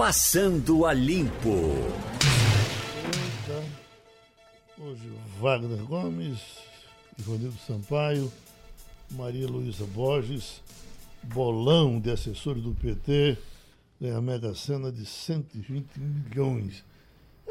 [0.00, 1.74] Passando a Limpo.
[4.78, 6.40] Hoje, Wagner Gomes,
[7.18, 8.32] Ivanildo Sampaio,
[9.10, 10.62] Maria Luísa Borges,
[11.22, 13.36] bolão de assessores do PT,
[14.00, 16.82] ganha a mega cena de 120 milhões.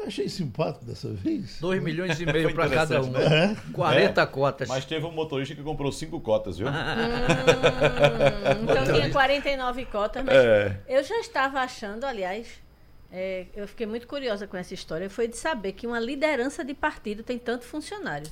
[0.00, 1.58] Eu achei simpático dessa vez.
[1.60, 3.14] 2 milhões e meio para cada um.
[3.16, 3.54] É.
[3.72, 4.68] 40 É, cotas.
[4.68, 6.68] Mas teve um motorista que comprou cinco cotas, viu?
[6.68, 6.72] Hum,
[8.64, 10.76] então tinha 49 cotas, mas É.
[10.88, 12.46] eu já estava achando, aliás,
[13.12, 16.74] é, eu fiquei muito curiosa com essa história, foi de saber que uma liderança de
[16.74, 18.26] partido tem tanto funcionário.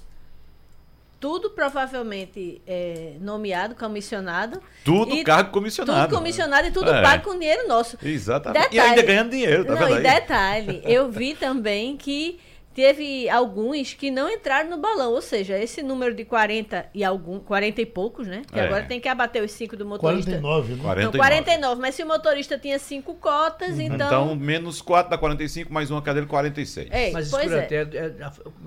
[1.21, 4.61] Tudo provavelmente é, nomeado, comissionado.
[4.85, 6.09] Tudo e cargo comissionado.
[6.09, 7.03] Tudo comissionado e tudo É.
[7.03, 7.99] pago com dinheiro nosso.
[8.03, 8.67] Exatamente.
[8.67, 12.39] E Detalhe- ainda ganhando dinheiro, tá não, e detalhe, eu vi também que
[12.79, 17.41] teve alguns que não entraram no balão, ou seja, esse número de 40 e algum,
[17.41, 18.43] 40 e poucos, né?
[18.53, 18.67] Que É.
[18.67, 20.31] agora tem que abater os 5 do motorista.
[20.31, 20.83] 49, né?
[20.85, 21.03] 49.
[21.19, 23.97] Não, 49, mas se o motorista tinha 5 cotas, então.
[24.07, 26.89] Então, menos 4 dá 45, mais uma cadeira 46.
[26.93, 27.65] É, Mas pois escura é.
[27.65, 28.13] até, é,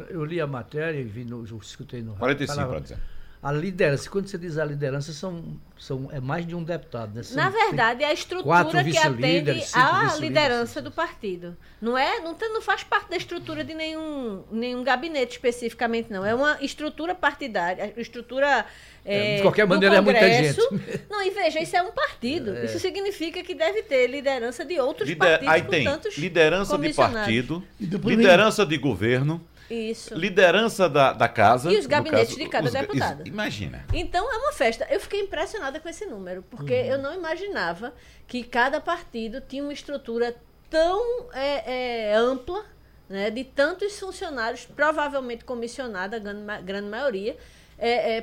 [0.10, 2.98] eu li a matéria e vi no, eu escutei no 45, falava- pode dizer.
[3.44, 5.44] A liderança, quando você diz a liderança, são,
[5.76, 7.24] são, é mais de um deputado, né?
[7.24, 11.58] São- Na verdade, é a estrutura que atende à liderança do partido.
[11.82, 16.24] Não é, não, tem- não faz parte da estrutura de nenhum, nenhum gabinete especificamente, não.
[16.24, 18.64] É uma estrutura partidária, estrutura
[19.04, 20.60] É, é, de qualquer do maneira, é muita gente.
[21.10, 22.56] Não, e veja, isso é um partido.
[22.64, 26.78] Isso significa que deve ter liderança de outros Lider- partidos Aí com tem tantos liderança
[26.78, 30.14] de partido, liderança de governo, Isso.
[30.14, 31.72] liderança da, da casa.
[31.72, 33.22] E os gabinetes de cada os deputado.
[33.22, 33.86] isso, Imagina.
[33.94, 34.86] Então é uma festa.
[34.90, 37.94] Eu fiquei impressionada com esse número, porque eu não imaginava
[38.28, 40.36] que cada partido tinha uma estrutura
[40.70, 42.66] tão é, é, ampla,
[43.10, 47.36] né, de tantos funcionários, provavelmente comissionada, a grande, grande maioria,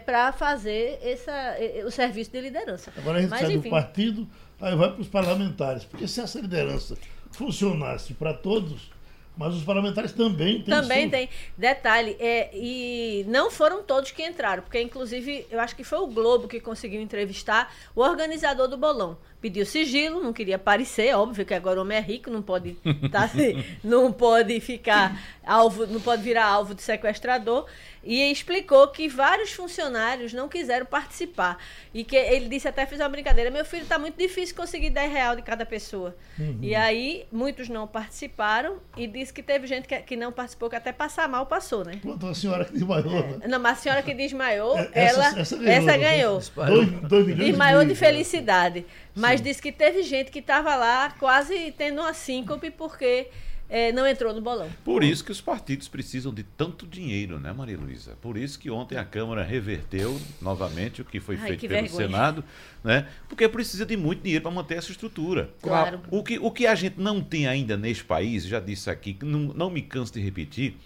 [0.07, 2.93] para fazer essa, é, é, o serviço de liderança.
[2.97, 3.71] Agora a gente Mas, sai do enfim.
[3.71, 4.29] partido,
[4.61, 5.85] aí vai para os parlamentares.
[5.85, 6.97] Porque se essa liderança
[7.33, 8.91] funcionasse para todos,
[9.39, 11.11] mas os parlamentares também têm Também sim.
[11.11, 11.29] tem.
[11.57, 16.09] Detalhe, é, e não foram todos que entraram, porque inclusive eu acho que foi o
[16.09, 19.17] Globo que conseguiu entrevistar o organizador do bolão.
[19.41, 22.73] Pediu sigilo, não queria aparecer, óbvio que agora o homem é rico, não pode
[23.13, 23.31] tá,
[23.85, 25.17] não pode ficar
[25.47, 27.67] alvo, não pode virar alvo de sequestrador.
[28.05, 31.59] E explicou que vários funcionários não quiseram participar.
[31.93, 35.13] E que ele disse até fez uma brincadeira, meu filho, tá muito difícil conseguir 10
[35.13, 36.17] real de cada pessoa.
[36.63, 40.77] E aí, muitos não participaram e disse que teve gente que, que não participou, que
[40.77, 41.99] até passar mal passou, né?
[42.01, 43.11] Pronto, a senhora que desmaiou.
[43.13, 43.47] né?
[43.49, 46.39] Não, mas a senhora que desmaiou, É, essa- ela, essa essa ganhou, ganhou.
[46.39, 46.67] né?
[46.67, 48.87] Dois, dois milhões Desmaiou meio, de felicidade.
[49.15, 53.29] Mas disse que teve gente que estava lá quase tendo uma síncope porque
[53.71, 54.69] eh, não entrou no bolão.
[54.85, 58.17] Por isso que os partidos precisam de tanto dinheiro, né, Maria Luísa?
[58.23, 61.83] Por isso que ontem a Câmara reverteu novamente o que foi Ai, feito que pelo
[61.83, 62.07] vergonha.
[62.07, 62.45] Senado,
[62.83, 63.07] né?
[63.29, 65.51] Porque precisa de muito dinheiro para manter essa estrutura.
[65.61, 66.01] Claro.
[66.11, 69.25] O que, o que a gente não tem ainda neste país, já disse aqui, que
[69.25, 70.77] não, não me canso de repetir,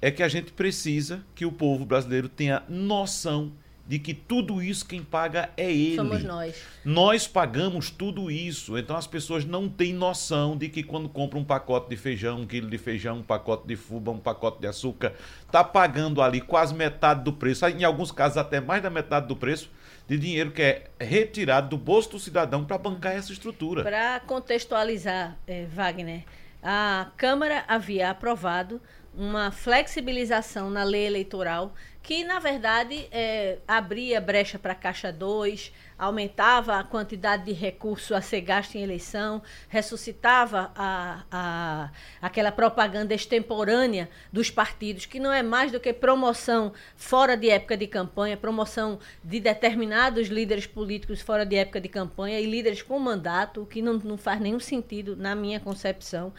[0.00, 3.52] é que a gente precisa que o povo brasileiro tenha noção
[3.88, 5.96] de que tudo isso quem paga é ele.
[5.96, 6.62] Somos nós.
[6.84, 11.44] Nós pagamos tudo isso, então as pessoas não têm noção de que quando compra um
[11.44, 15.14] pacote de feijão, um quilo de feijão, um pacote de fuba, um pacote de açúcar,
[15.46, 19.34] está pagando ali quase metade do preço, em alguns casos até mais da metade do
[19.34, 19.70] preço,
[20.06, 23.82] de dinheiro que é retirado do bolso do cidadão para bancar essa estrutura.
[23.82, 26.24] Para contextualizar, eh, Wagner,
[26.62, 28.82] a Câmara havia aprovado
[29.14, 31.72] uma flexibilização na lei eleitoral
[32.08, 38.14] que, na verdade, eh, abria brecha para a Caixa 2, aumentava a quantidade de recurso
[38.14, 41.90] a ser gasto em eleição, ressuscitava a, a,
[42.22, 47.76] aquela propaganda extemporânea dos partidos, que não é mais do que promoção fora de época
[47.76, 52.98] de campanha, promoção de determinados líderes políticos fora de época de campanha e líderes com
[52.98, 56.32] mandato, o que não, não faz nenhum sentido na minha concepção.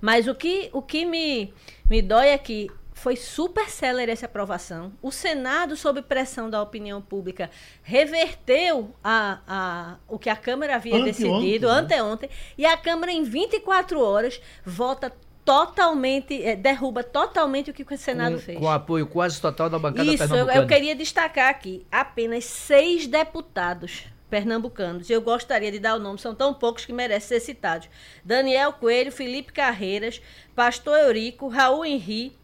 [0.00, 1.52] Mas o que, o que me,
[1.90, 4.90] me dói é que foi super célere essa aprovação.
[5.02, 7.50] O Senado, sob pressão da opinião pública,
[7.82, 11.74] reverteu a, a, o que a Câmara havia Anteontem, decidido né?
[11.74, 12.30] anteontem.
[12.56, 15.12] E a Câmara, em 24 horas, vota
[15.44, 18.58] totalmente, eh, derruba totalmente o que o Senado com, fez.
[18.58, 20.62] com apoio quase total da bancada Isso, eu, pernambucana.
[20.62, 25.10] eu queria destacar aqui apenas seis deputados pernambucanos.
[25.10, 27.90] Eu gostaria de dar o nome, são tão poucos que merecem ser citados.
[28.24, 30.20] Daniel Coelho, Felipe Carreiras,
[30.54, 32.34] Pastor Eurico, Raul Henri,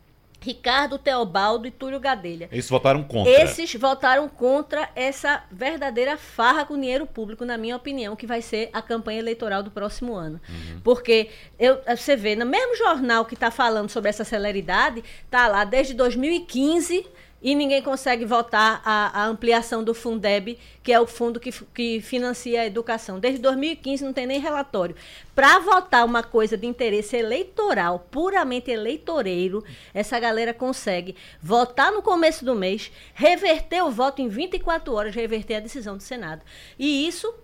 [0.43, 2.49] Ricardo Teobaldo e Túlio Gadelha.
[2.51, 3.31] Eles votaram contra.
[3.33, 8.69] Esses votaram contra essa verdadeira farra com dinheiro público, na minha opinião, que vai ser
[8.73, 10.41] a campanha eleitoral do próximo ano.
[10.83, 15.65] Porque eu, você vê, no mesmo jornal que está falando sobre essa celeridade, tá lá
[15.65, 17.07] desde 2015
[17.43, 22.01] e ninguém consegue votar a, a, ampliação do Fundeb, que é o fundo que, que
[22.01, 23.19] financia a educação.
[23.19, 24.95] Desde 2015 não tem nem relatório.
[25.35, 32.45] Para votar uma coisa de interesse eleitoral, puramente eleitoreiro, essa galera consegue votar no começo
[32.45, 36.43] do mês, reverter o voto em 24 horas, reverter a decisão do Senado.
[36.79, 37.35] E isso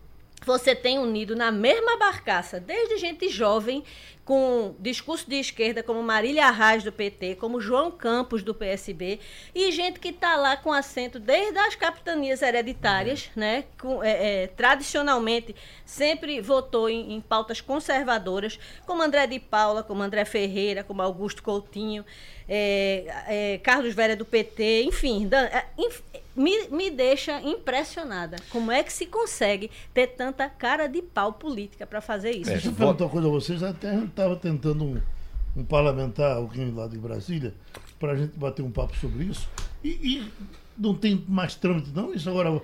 [0.44, 3.82] você tem unido na mesma barcaça, desde gente jovem
[4.28, 9.20] com discurso de esquerda, como Marília Arraes do PT, como João Campos do PSB,
[9.54, 13.64] e gente que está lá com assento desde as capitanias hereditárias, né?
[13.80, 20.02] Com, é, é, tradicionalmente sempre votou em, em, pautas conservadoras, como André de Paula, como
[20.02, 22.04] André Ferreira, como Augusto Coutinho,
[22.46, 25.64] é, é Carlos Vera do PT, enfim, dan, é,
[26.38, 28.36] me, me deixa impressionada.
[28.50, 32.50] Como é que se consegue ter tanta cara de pau política para fazer isso?
[32.50, 33.62] É, deixa eu perguntar uma coisa a vocês.
[33.62, 35.00] Até estava tentando um,
[35.56, 37.54] um, parlamentar, alguém lá de Brasília,
[38.00, 39.48] para a gente bater um papo sobre isso.
[39.82, 40.32] E, e
[40.76, 42.12] não tem mais trâmite, não?
[42.12, 42.60] Isso agora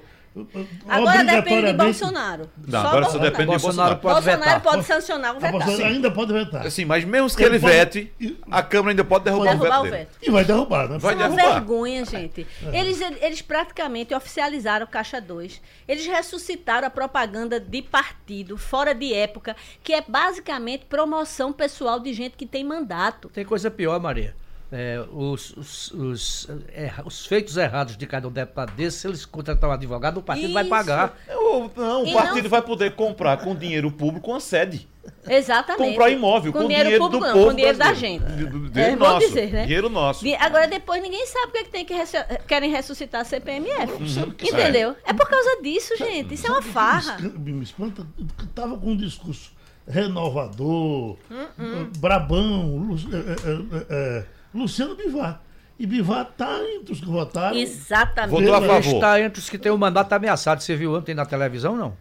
[0.89, 2.51] Agora depende de Bolsonaro.
[2.67, 3.97] Não, só agora só depende de Bolsonaro.
[3.99, 4.61] Pode Bolsonaro vetar.
[4.63, 5.53] pode sancionar o veto.
[5.53, 6.71] Bolsonaro ainda pode vetar.
[6.71, 8.13] Sim, mas mesmo que ele, ele vete,
[8.51, 10.19] a Câmara ainda pode derrubar, derrubar o, veto o veto.
[10.21, 10.99] E vai derrubar, né?
[10.99, 12.47] Vai Isso é uma vergonha, gente.
[12.67, 12.81] É.
[12.81, 15.61] Eles, eles praticamente oficializaram o Caixa 2.
[15.87, 19.55] Eles ressuscitaram a propaganda de partido, fora de época,
[19.85, 23.29] que é basicamente promoção pessoal de gente que tem mandato.
[23.29, 24.35] Tem coisa pior, Maria
[24.73, 29.25] é, os, os, os, é, os, feitos errados de cada um deputado desse, se eles
[29.25, 30.55] contratar um advogado, o partido Isso.
[30.55, 31.19] vai pagar.
[31.29, 32.51] Eu, não, o e partido não...
[32.51, 34.89] vai poder comprar com dinheiro público uma sede.
[35.29, 35.91] Exatamente.
[35.91, 37.51] Comprar imóvel com, com dinheiro, dinheiro público, do não, povo.
[37.51, 38.25] Com dinheiro da gente.
[38.25, 39.27] Dinheiro é, nosso.
[39.27, 39.63] Dizer, né?
[39.63, 40.25] Dinheiro nosso.
[40.41, 41.95] Agora depois ninguém sabe é que tem que
[42.47, 43.93] querem ressuscitar a CPMF.
[43.93, 44.35] Uhum.
[44.43, 44.97] Entendeu?
[45.05, 45.11] É.
[45.11, 45.13] é.
[45.13, 46.35] por causa disso, gente.
[46.35, 47.19] Isso é uma farra.
[47.21, 48.07] Me espanta,
[48.55, 49.53] tava com um discurso
[49.87, 51.99] renovador, uh -uh.
[51.99, 55.43] brabão, é, é, Luciano Bivar.
[55.79, 57.56] E Bivar está entre os que votaram.
[57.56, 58.31] Exatamente.
[58.31, 58.95] Votou a favor.
[58.95, 60.62] Está entre os que tem o mandato ameaçado.
[60.62, 61.97] Você viu ontem na televisão, não?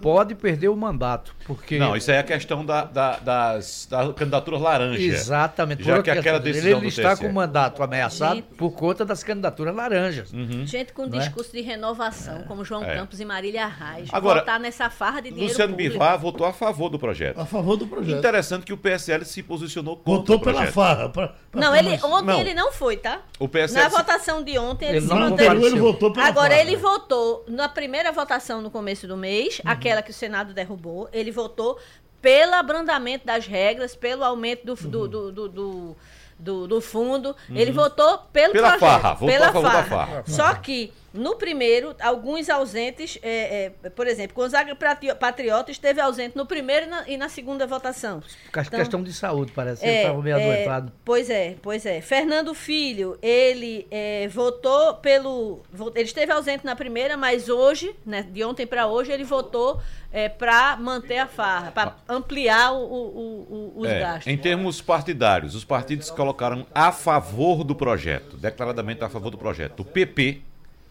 [0.00, 1.34] Pode perder o mandato.
[1.46, 1.78] Porque...
[1.78, 5.00] Não, isso aí é a questão da, da, das, da candidaturas laranja.
[5.00, 5.82] Exatamente.
[5.82, 8.54] Já que aquela decisão ele está com o mandato ameaçado Gente...
[8.56, 10.32] por conta das candidaturas laranjas.
[10.32, 10.66] Uhum.
[10.66, 11.08] Gente com é?
[11.08, 11.60] discurso é?
[11.60, 12.42] de renovação, é.
[12.44, 12.94] como João é.
[12.94, 15.92] Campos e Marília Arraes, Agora, votar nessa farra de dinheiro Luciano público.
[15.92, 17.40] Bivar votou a favor do projeto.
[17.40, 18.18] A favor do projeto.
[18.18, 20.60] Interessante que o PSL se posicionou contra Votou o projeto.
[20.60, 21.08] pela farra.
[21.08, 22.40] Pra, pra não, ele, ontem não.
[22.40, 23.20] ele não foi, tá?
[23.38, 23.96] O PSL Na se...
[23.96, 26.60] votação de ontem ele, ele se não Ele votou pela Agora farra.
[26.60, 29.70] ele votou na primeira votação no começo do mês, uhum.
[29.70, 31.78] aquela que o Senado derrubou, ele votou
[32.20, 35.96] pelo abrandamento das regras, pelo aumento do, do, do, do, do
[36.40, 37.36] do, do fundo.
[37.48, 37.56] Uhum.
[37.56, 39.00] Ele votou pelo pela projeto.
[39.02, 39.84] Farra, pela farra.
[39.84, 40.24] farra.
[40.26, 44.76] Só que no primeiro, alguns ausentes, é, é, por exemplo, Gonzaga
[45.18, 48.22] Patriota esteve ausente no primeiro e na, e na segunda votação.
[48.48, 49.84] Então, questão de saúde, parece.
[49.84, 50.92] É, ele estava meio é, adoentado.
[51.04, 52.00] Pois é, pois é.
[52.00, 55.62] Fernando Filho, ele é, votou pelo.
[55.94, 59.80] Ele esteve ausente na primeira, mas hoje, né, de ontem para hoje, ele votou
[60.12, 64.26] é, para manter a farra, para ampliar o, o, o, os é, gastos.
[64.26, 69.80] Em termos partidários, os partidos colocaram a favor do projeto, declaradamente a favor do projeto.
[69.80, 70.42] O PP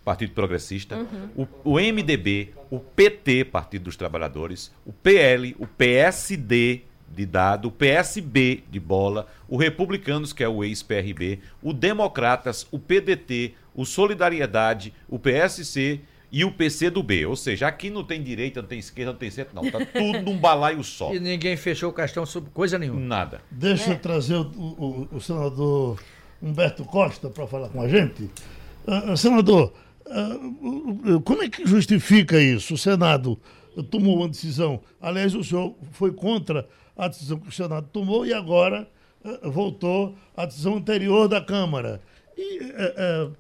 [0.04, 1.48] Partido Progressista, uhum.
[1.64, 6.82] o, o, MDB, o PT, Partido dos Trabalhadores, o PL, o PSD
[7.16, 12.80] de dado, o PSB de bola, o Republicanos, que é o ex-PRB, o Democratas, o
[12.80, 17.26] PDT, o Solidariedade, o PSC e o PC do B.
[17.26, 19.70] Ou seja, aqui não tem direita, não tem esquerda, não tem centro, não.
[19.70, 21.14] Tá tudo num balaio só.
[21.14, 23.00] E ninguém fechou o questão sobre coisa nenhuma.
[23.00, 23.42] Nada.
[23.50, 23.94] Deixa é.
[23.94, 26.00] eu trazer o, o, o senador
[26.42, 28.30] Humberto Costa para falar com a gente.
[28.88, 29.89] Uh, senador, Uh,
[31.24, 32.74] como é que justifica isso?
[32.74, 33.40] O Senado
[33.84, 34.82] tomou uma decisão.
[35.02, 38.88] Aliás, o senhor foi contra a decisão que o Senado tomou e agora
[39.24, 42.02] uh, voltou à decisão anterior da Câmara.
[42.38, 43.36] E uh,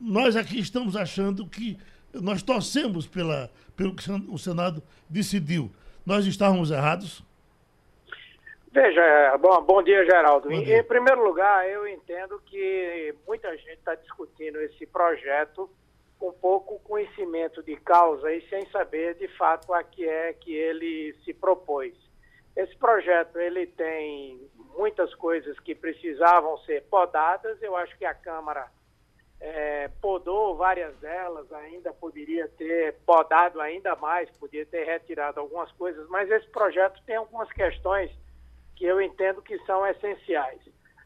[0.00, 1.76] nós aqui estamos achando que
[2.14, 5.70] nós torcemos pela, pelo que o Senado decidiu.
[6.04, 7.22] Nós estávamos errados?
[8.72, 10.48] Veja, bom, bom dia, Geraldo.
[10.48, 10.78] Bom dia.
[10.78, 15.68] Em, em, primeiro lugar, eu entendo que muita gente está discutindo esse projeto
[16.18, 21.14] com pouco conhecimento de causa e sem saber de fato a que é que ele
[21.22, 21.92] se propôs.
[22.56, 24.40] Esse projeto ele tem
[24.78, 27.60] muitas coisas que precisavam ser podadas.
[27.60, 28.70] Eu acho que a Câmara
[29.38, 36.08] é, podou várias delas, ainda poderia ter podado ainda mais, poderia ter retirado algumas coisas,
[36.08, 38.10] mas esse projeto tem algumas questões
[38.76, 40.60] que eu entendo que são essenciais.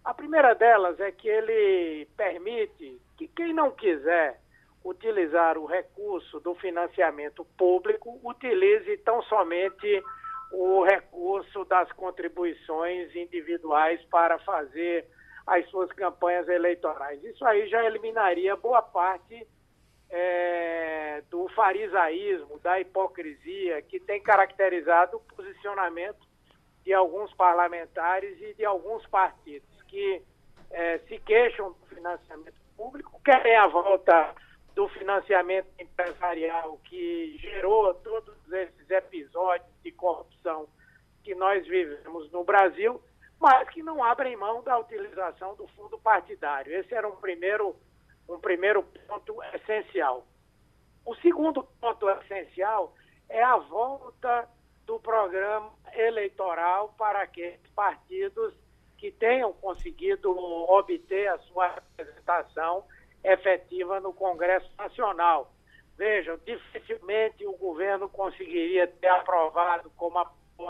[0.05, 4.41] A primeira delas é que ele permite que quem não quiser
[4.85, 10.03] utilizar o recurso do financiamento público utilize tão somente
[10.53, 15.07] o recurso das contribuições individuais para fazer
[15.47, 17.23] as suas campanhas eleitorais.
[17.25, 19.47] Isso aí já eliminaria boa parte
[20.09, 26.26] é, do farisaísmo, da hipocrisia que tem caracterizado o posicionamento
[26.87, 30.23] de alguns parlamentares e de alguns partidos que
[30.71, 34.33] é, se queixam do financiamento público, querem a volta
[34.73, 40.69] do financiamento empresarial que gerou todos esses episódios de corrupção
[41.25, 43.03] que nós vivemos no Brasil,
[43.41, 46.73] mas que não abrem mão da utilização do fundo partidário.
[46.73, 47.75] Esse era um primeiro,
[48.29, 50.25] um primeiro ponto essencial.
[51.05, 52.95] O segundo ponto essencial
[53.29, 54.49] é a volta
[54.87, 58.55] do programa eleitoral para aqueles partidos
[58.97, 60.31] que tenham conseguido
[60.71, 62.85] obter a sua representação
[63.23, 65.53] efetiva no Congresso Nacional.
[65.97, 70.19] Vejam, dificilmente o governo conseguiria ter aprovado, como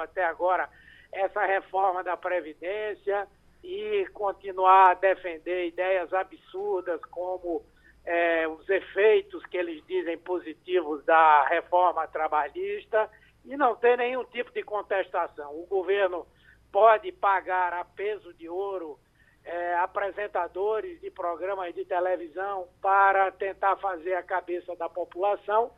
[0.00, 0.68] até agora,
[1.12, 3.28] essa reforma da Previdência
[3.62, 7.64] e continuar a defender ideias absurdas como
[8.04, 13.10] é, os efeitos que eles dizem positivos da reforma trabalhista
[13.46, 15.54] e não ter nenhum tipo de contestação.
[15.54, 16.26] O governo
[16.72, 18.98] pode pagar a peso de ouro
[19.44, 25.70] é, apresentadores de programas de televisão para tentar fazer a cabeça da população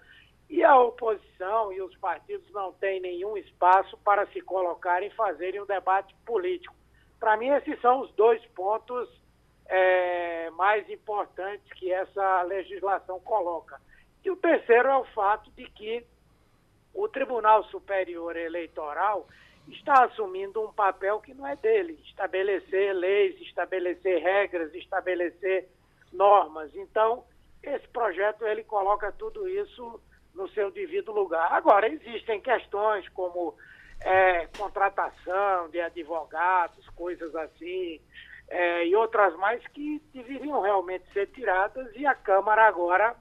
[0.48, 5.60] e a oposição e os partidos não têm nenhum espaço para se colocarem e fazerem
[5.60, 6.75] um debate político.
[7.20, 9.08] Para mim, esses são os dois pontos
[9.66, 13.78] é, mais importantes que essa legislação coloca.
[14.25, 16.06] E o terceiro é o fato de que
[16.99, 19.25] o Tribunal Superior Eleitoral
[19.69, 25.69] está assumindo um papel que não é dele, estabelecer leis, estabelecer regras, estabelecer
[26.12, 26.75] normas.
[26.75, 27.25] Então,
[27.62, 30.00] esse projeto ele coloca tudo isso
[30.35, 31.52] no seu devido lugar.
[31.52, 33.55] Agora, existem questões como
[34.00, 38.00] é, contratação de advogados, coisas assim,
[38.49, 43.14] é, e outras mais que deveriam realmente ser tiradas e a Câmara agora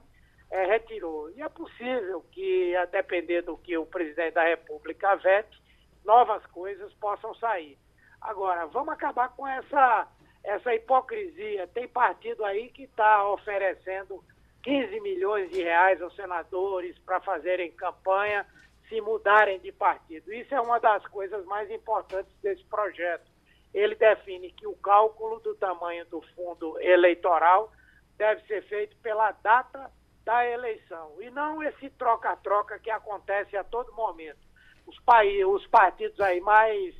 [0.50, 1.30] é, retirou.
[1.30, 5.60] E é possível que, a depender do que o presidente da República vete,
[6.04, 7.78] novas coisas possam sair.
[8.20, 10.08] Agora, vamos acabar com essa,
[10.42, 11.66] essa hipocrisia.
[11.68, 14.24] Tem partido aí que está oferecendo
[14.62, 18.46] 15 milhões de reais aos senadores para fazerem campanha,
[18.88, 20.32] se mudarem de partido.
[20.32, 23.30] Isso é uma das coisas mais importantes desse projeto.
[23.72, 27.70] Ele define que o cálculo do tamanho do fundo eleitoral
[28.16, 29.90] deve ser feito pela data
[30.28, 34.46] da eleição e não esse troca-troca que acontece a todo momento.
[34.86, 36.94] Os, países, os partidos aí mais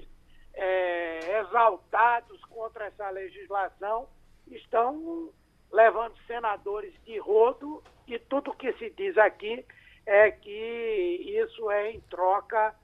[0.54, 4.08] é, exaltados contra essa legislação
[4.46, 5.30] estão
[5.70, 9.62] levando senadores de rodo e tudo que se diz aqui
[10.06, 12.74] é que isso é em troca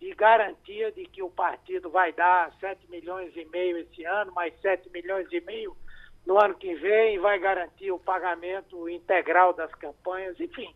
[0.00, 4.52] de garantia de que o partido vai dar 7 milhões e meio esse ano, mais
[4.62, 5.76] 7 milhões e meio
[6.26, 10.72] no ano que vem, vai garantir o pagamento integral das campanhas, enfim.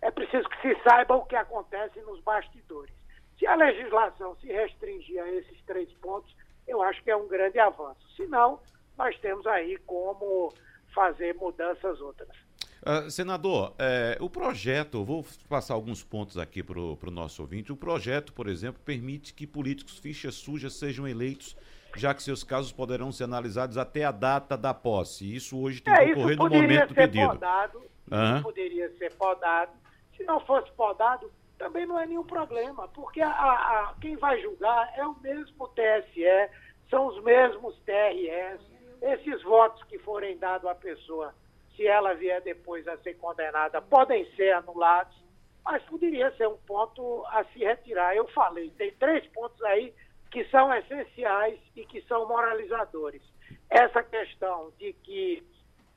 [0.00, 2.92] É preciso que se saiba o que acontece nos bastidores.
[3.38, 6.34] Se a legislação se restringir a esses três pontos,
[6.66, 8.00] eu acho que é um grande avanço.
[8.16, 8.60] Se não,
[8.96, 10.52] nós temos aí como
[10.92, 12.36] fazer mudanças outras.
[12.84, 17.72] Uh, senador, é, o projeto, vou passar alguns pontos aqui para o nosso ouvinte.
[17.72, 21.56] O projeto, por exemplo, permite que políticos fichas sujas sejam eleitos,
[21.96, 25.34] já que seus casos poderão ser analisados até a data da posse.
[25.34, 27.28] Isso hoje tem é, que ocorrer no momento do pedido.
[27.28, 27.78] Podado,
[28.10, 28.42] uhum.
[28.42, 29.72] Poderia ser podado.
[30.16, 34.92] Se não fosse podado, também não é nenhum problema, porque a, a, quem vai julgar
[34.96, 36.50] é o mesmo TSE,
[36.90, 38.60] são os mesmos TRS.
[39.00, 41.34] Esses votos que forem dados à pessoa,
[41.76, 45.16] se ela vier depois a ser condenada, podem ser anulados,
[45.64, 48.14] mas poderia ser um ponto a se retirar.
[48.14, 49.94] Eu falei, tem três pontos aí
[50.32, 53.22] que são essenciais e que são moralizadores.
[53.68, 55.46] Essa questão de que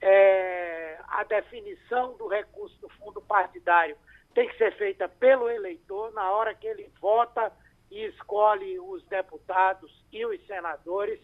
[0.02, 3.98] é, a definição do recurso do fundo partidário
[4.34, 7.52] tem que ser feita pelo eleitor na hora que ele vota
[7.90, 11.20] e escolhe os deputados e os senadores.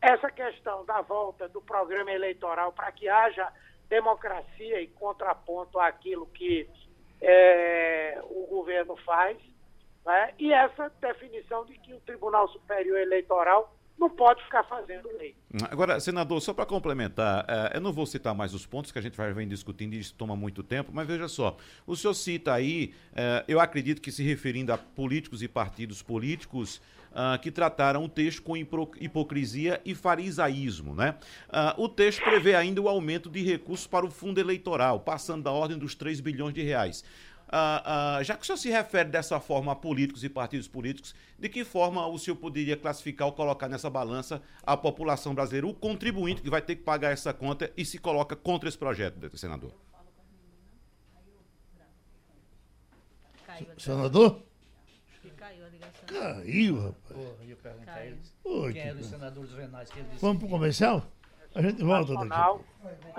[0.00, 3.52] Essa questão da volta do programa eleitoral para que haja
[3.88, 6.70] democracia e contraponto àquilo que
[7.20, 9.36] é, o governo faz,
[10.04, 10.34] né?
[10.38, 15.34] e essa definição de que o Tribunal Superior Eleitoral não pode ficar fazendo lei.
[15.70, 19.02] Agora, senador, só para complementar, uh, eu não vou citar mais os pontos que a
[19.02, 21.56] gente vai vem discutindo e isso toma muito tempo, mas veja só,
[21.86, 26.80] o senhor cita aí, uh, eu acredito que se referindo a políticos e partidos políticos,
[27.12, 30.94] Uh, que trataram o texto com hipocrisia e farisaísmo.
[30.94, 31.14] Né?
[31.50, 35.50] Uh, o texto prevê ainda o aumento de recursos para o fundo eleitoral, passando da
[35.50, 37.04] ordem dos 3 bilhões de reais.
[37.52, 41.14] Ah, ah, já que o senhor se refere dessa forma a políticos e partidos políticos,
[41.38, 45.74] de que forma o senhor poderia classificar ou colocar nessa balança a população brasileira, o
[45.74, 49.74] contribuinte que vai ter que pagar essa conta e se coloca contra esse projeto, senador?
[53.76, 54.42] Senador?
[55.36, 56.06] Caiu a ligação.
[56.06, 57.12] Caiu, rapaz.
[57.12, 58.34] Porra, eu pergunto a eles.
[58.72, 60.20] Quem é senadores venais que ele disse?
[60.22, 61.06] Vamos pro comercial?
[61.54, 62.62] A gente volta daqui.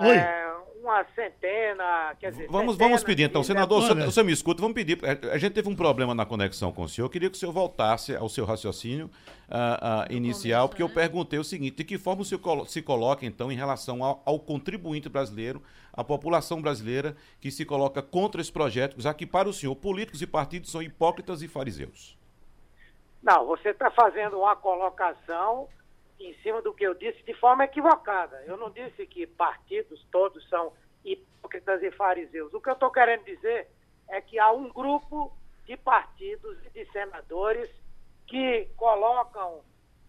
[0.00, 0.16] Oi.
[0.16, 2.48] é, uma centena, quer dizer...
[2.50, 4.98] Vamos, vamos pedir então, senador, o senhor, o senhor me escuta, vamos pedir.
[5.02, 7.06] é, A gente teve um problema na conexão com o senhor.
[7.06, 9.10] Eu queria que o senhor voltasse ao seu raciocínio
[9.48, 10.94] ah, ah, inicial, começo, porque eu né?
[10.94, 14.22] perguntei o seguinte: de que forma o senhor colo- se coloca, então, em relação ao,
[14.26, 15.62] ao contribuinte brasileiro,
[15.92, 20.20] à população brasileira que se coloca contra esse projeto, já que para o senhor, políticos
[20.20, 22.18] e partidos são hipócritas e fariseus?
[23.22, 25.66] Não, você está fazendo uma colocação
[26.18, 28.42] em cima do que eu disse de forma equivocada.
[28.46, 30.72] Eu não disse que partidos todos são
[31.04, 32.52] hipócritas e fariseus.
[32.54, 33.68] O que eu estou querendo dizer
[34.08, 37.70] é que há um grupo de partidos e de senadores
[38.26, 39.62] que colocam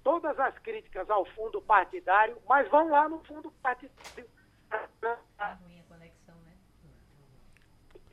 [0.03, 4.29] todas as críticas ao fundo partidário, mas vão lá no fundo partidário
[5.87, 6.53] conexão, né?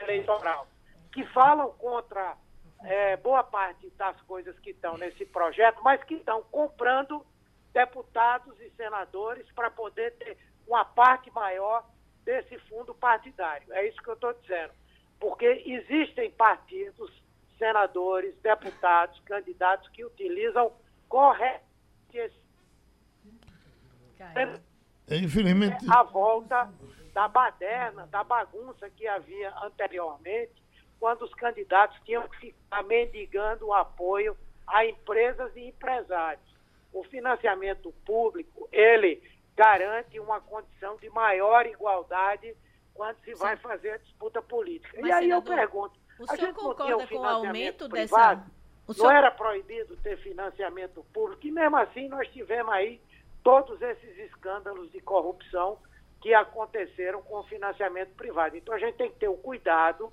[0.01, 0.67] eleitoral,
[1.13, 2.37] que falam contra
[2.85, 7.25] eh, boa parte das coisas que estão nesse projeto, mas que estão comprando
[7.73, 10.37] deputados e senadores para poder ter
[10.67, 11.89] uma parte maior
[12.25, 13.73] desse fundo partidário.
[13.73, 14.73] É isso que eu estou dizendo.
[15.19, 17.11] Porque existem partidos,
[17.59, 20.73] senadores, deputados, candidatos que utilizam
[21.09, 21.73] corretamente
[22.13, 22.43] esse.
[25.09, 26.73] É, infelizmente, a volta
[27.13, 30.63] da baderna, da bagunça que havia anteriormente,
[31.01, 34.37] quando os candidatos tinham que ficar mendigando o apoio
[34.67, 36.52] a empresas e empresários.
[36.93, 39.23] O financiamento público, ele
[39.57, 42.55] garante uma condição de maior igualdade
[42.95, 44.97] quando se vai fazer a disputa política.
[45.01, 48.41] Mas, e aí eu senador, pergunto, O a senhor não concorda com o aumento privado?
[48.41, 48.53] dessa.
[48.85, 53.01] O Não senhor- era proibido ter financiamento público, e mesmo assim nós tivemos aí
[53.43, 55.79] todos esses escândalos de corrupção
[56.21, 58.57] que aconteceram com o financiamento privado.
[58.57, 60.13] Então a gente tem que ter o cuidado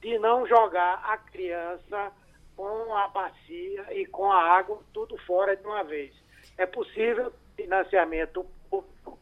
[0.00, 2.12] de não jogar a criança
[2.60, 6.12] com a bacia e com a água tudo fora de uma vez.
[6.58, 9.18] É possível financiamento público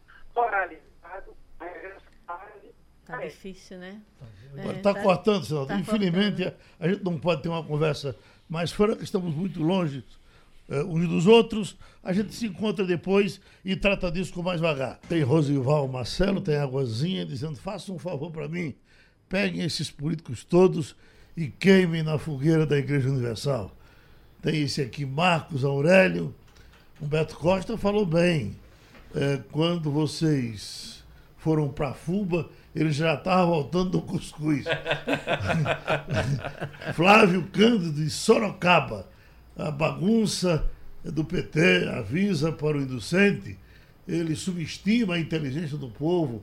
[0.72, 0.78] e
[3.06, 4.02] Tá difícil, né?
[4.76, 5.68] Está tá- cortando, senador.
[5.68, 6.60] tá Infelizmente, cortando.
[6.80, 8.16] a gente não pode ter uma conversa
[8.48, 10.04] mais franca, estamos muito longe
[10.68, 11.78] eh, uns dos outros.
[12.02, 14.98] A gente se encontra depois e trata disso com mais vagar.
[15.08, 18.74] Tem Rosival Marcelo, tem Águazinha, dizendo: façam um favor para mim,
[19.28, 20.96] peguem esses políticos todos
[21.38, 23.70] e queimem na fogueira da Igreja Universal.
[24.42, 26.34] Tem esse aqui, Marcos Aurélio.
[27.00, 28.56] Humberto Costa falou bem.
[29.14, 31.04] Eh, quando vocês
[31.36, 34.64] foram para Fuba, ele já estava voltando do cuscuz.
[36.94, 39.06] Flávio Cândido de Sorocaba.
[39.56, 40.68] A bagunça
[41.04, 43.56] do PT avisa para o inducente.
[44.08, 46.42] Ele subestima a inteligência do povo.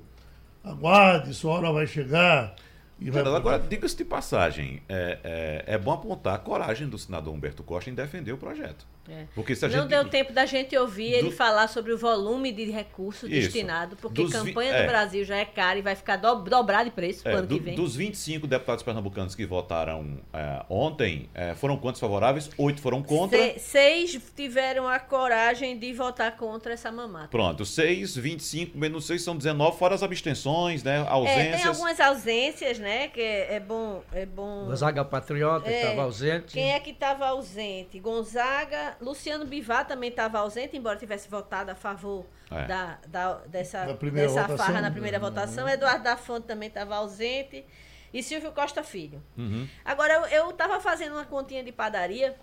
[0.63, 2.55] Aguarde, sua hora vai chegar.
[2.99, 5.19] E Senador, agora, diga-se de passagem, é,
[5.67, 8.87] é, é bom apontar a coragem do senador Humberto Costa em defender o projeto.
[9.09, 9.25] É.
[9.35, 9.87] Porque se a Não gente...
[9.89, 13.41] deu tempo da gente ouvir ele Do- falar sobre o volume de recursos Isso.
[13.51, 14.81] destinado, porque Dos vi- campanha é.
[14.81, 17.55] do Brasil já é cara e vai ficar do, dobrado de preço É, ano do-
[17.57, 17.75] que vem.
[17.75, 22.49] dos 25 deputados pernambucanos que votaram é, ontem, é, foram quantos favoráveis?
[22.57, 23.37] Oito foram contra.
[23.37, 27.27] Se- seis tiveram a coragem de votar contra essa mamata.
[27.27, 31.01] Pronto, 6, 25, menos 6 são 19, fora as abstenções, né?
[31.01, 31.65] É, tem Ausências.
[31.65, 33.07] algumas ausências, né?
[33.09, 34.03] Que é, é bom.
[34.11, 34.65] É bom.
[34.65, 36.53] Gonzaga Patriota É, estava ausente.
[36.53, 37.99] Quem é que estava ausente?
[37.99, 42.65] Gonzaga, Luciano Bivar também estava ausente, embora tivesse votado a favor É.
[42.65, 44.91] da, da- dessa, Da primeira dessa votação, farra na né?
[44.91, 45.67] primeira votação.
[45.69, 47.65] Eduardo da Fonte também estava ausente.
[48.13, 49.21] E Silvio Costa Filho.
[49.37, 49.67] Uhum.
[49.83, 52.37] Agora, eu estava fazendo uma continha de padaria.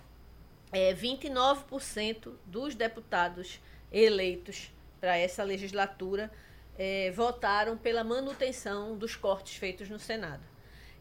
[0.71, 3.59] É, 29% dos deputados
[3.91, 6.31] eleitos para essa legislatura
[6.77, 10.41] é, votaram pela manutenção dos cortes feitos no Senado.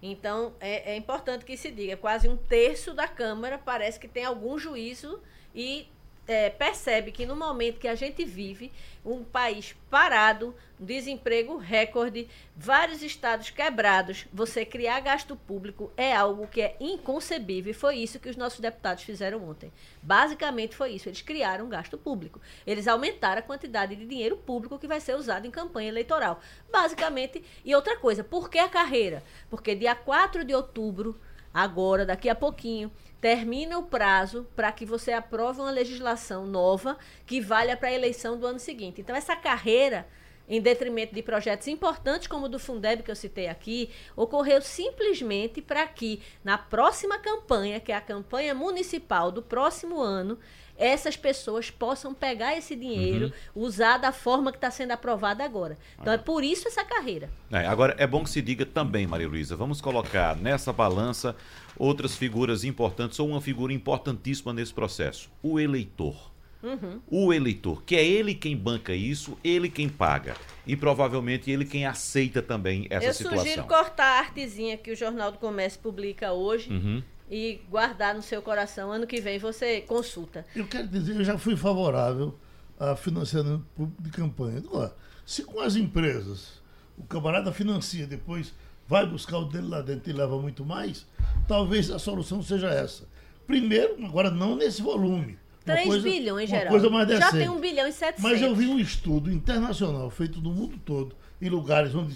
[0.03, 4.25] Então, é, é importante que se diga, quase um terço da Câmara parece que tem
[4.25, 5.23] algum juízo
[5.55, 5.87] e
[6.27, 8.71] é, percebe que no momento que a gente vive,
[9.05, 16.47] um país parado, um desemprego recorde, vários estados quebrados, você criar gasto público é algo
[16.47, 17.73] que é inconcebível.
[17.73, 19.73] E foi isso que os nossos deputados fizeram ontem.
[20.01, 21.09] Basicamente foi isso.
[21.09, 22.41] Eles criaram gasto público.
[22.65, 26.41] Eles aumentaram a quantidade de dinheiro público que vai ser usado em campanha eleitoral.
[26.71, 27.45] Basicamente.
[27.65, 29.23] E outra coisa, por que a carreira?
[29.51, 31.19] Porque dia 4 de outubro,
[31.53, 37.41] agora, daqui a pouquinho, termina o prazo para que você aprove uma legislação nova que
[37.41, 39.01] valha para a eleição do ano seguinte.
[39.01, 40.07] Então, essa carreira
[40.49, 45.63] em detrimento de projetos importantes como o do Fundeb que eu citei aqui, ocorreu simplesmente
[45.63, 50.39] para que na próxima campanha, que é a campanha municipal do próximo ano,
[50.83, 53.63] essas pessoas possam pegar esse dinheiro, uhum.
[53.63, 55.79] usar da forma que está sendo aprovada agora.
[56.01, 57.31] Então é por isso essa carreira.
[57.53, 61.37] É, agora é bom que se diga também, Maria Luísa, vamos colocar nessa balança
[61.79, 66.33] outras figuras importantes ou uma figura importantíssima nesse processo: o eleitor.
[66.63, 67.01] Uhum.
[67.11, 70.37] O eleitor, que é ele quem banca isso, ele quem paga.
[70.65, 73.39] E provavelmente ele quem aceita também essa situação.
[73.39, 77.03] Eu sugiro cortar a artezinha que o Jornal do Comércio publica hoje uhum.
[77.33, 78.93] E guardar no seu coração.
[78.93, 80.45] Ano que vem você consulta.
[80.55, 82.39] Eu quero dizer, eu já fui favorável
[82.79, 84.59] a financiamento público de campanha.
[84.59, 86.61] Agora, se com as empresas
[86.99, 88.53] o camarada financia, depois
[88.87, 91.07] vai buscar o dele lá dentro e leva muito mais,
[91.49, 93.05] talvez a solução seja essa.
[93.47, 96.69] Primeiro, agora não nesse volume 3 coisa, bilhões, geral.
[96.69, 97.25] Coisa mais decente.
[97.25, 98.23] Já tem 1 bilhão e 700.
[98.23, 102.15] Mas eu vi um estudo internacional feito no mundo todo, em lugares onde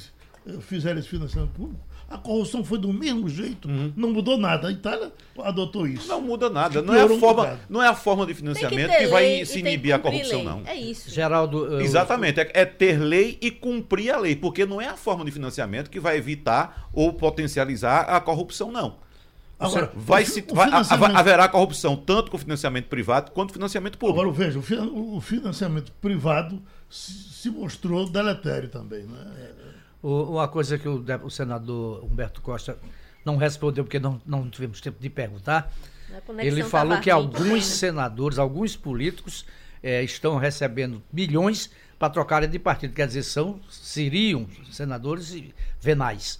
[0.60, 1.85] fizeram esse financiamento público.
[2.08, 3.92] A corrupção foi do mesmo jeito, uhum.
[3.96, 4.68] não mudou nada.
[4.68, 6.06] A Itália adotou isso.
[6.06, 6.80] Não muda nada.
[6.80, 9.92] Não é, a forma, não é a forma de financiamento que, que, vai se inibir
[9.92, 10.44] a corrupção, lei.
[10.44, 10.62] não.
[10.64, 11.10] É isso.
[11.10, 11.80] Geraldo.
[11.80, 12.38] Exatamente.
[12.38, 14.36] É, é ter lei e cumprir a lei.
[14.36, 18.98] Porque não é a forma de financiamento que vai evitar ou potencializar a corrupção, não.
[19.58, 21.16] Agora, vai se, vai, financiamento...
[21.16, 24.20] haverá corrupção tanto com financiamento privado quanto financiamento público.
[24.20, 29.04] Agora, veja, o financiamento privado se mostrou deletério também.
[29.04, 29.50] Né?
[30.08, 32.78] Uma coisa que o, o senador Humberto Costa
[33.24, 35.72] não respondeu, porque não, não tivemos tempo de perguntar.
[36.38, 39.44] Ele falou que alguns senadores, alguns políticos
[39.82, 42.94] é, estão recebendo milhões para trocarem de partido.
[42.94, 45.34] Quer dizer, são, seriam senadores
[45.80, 46.38] venais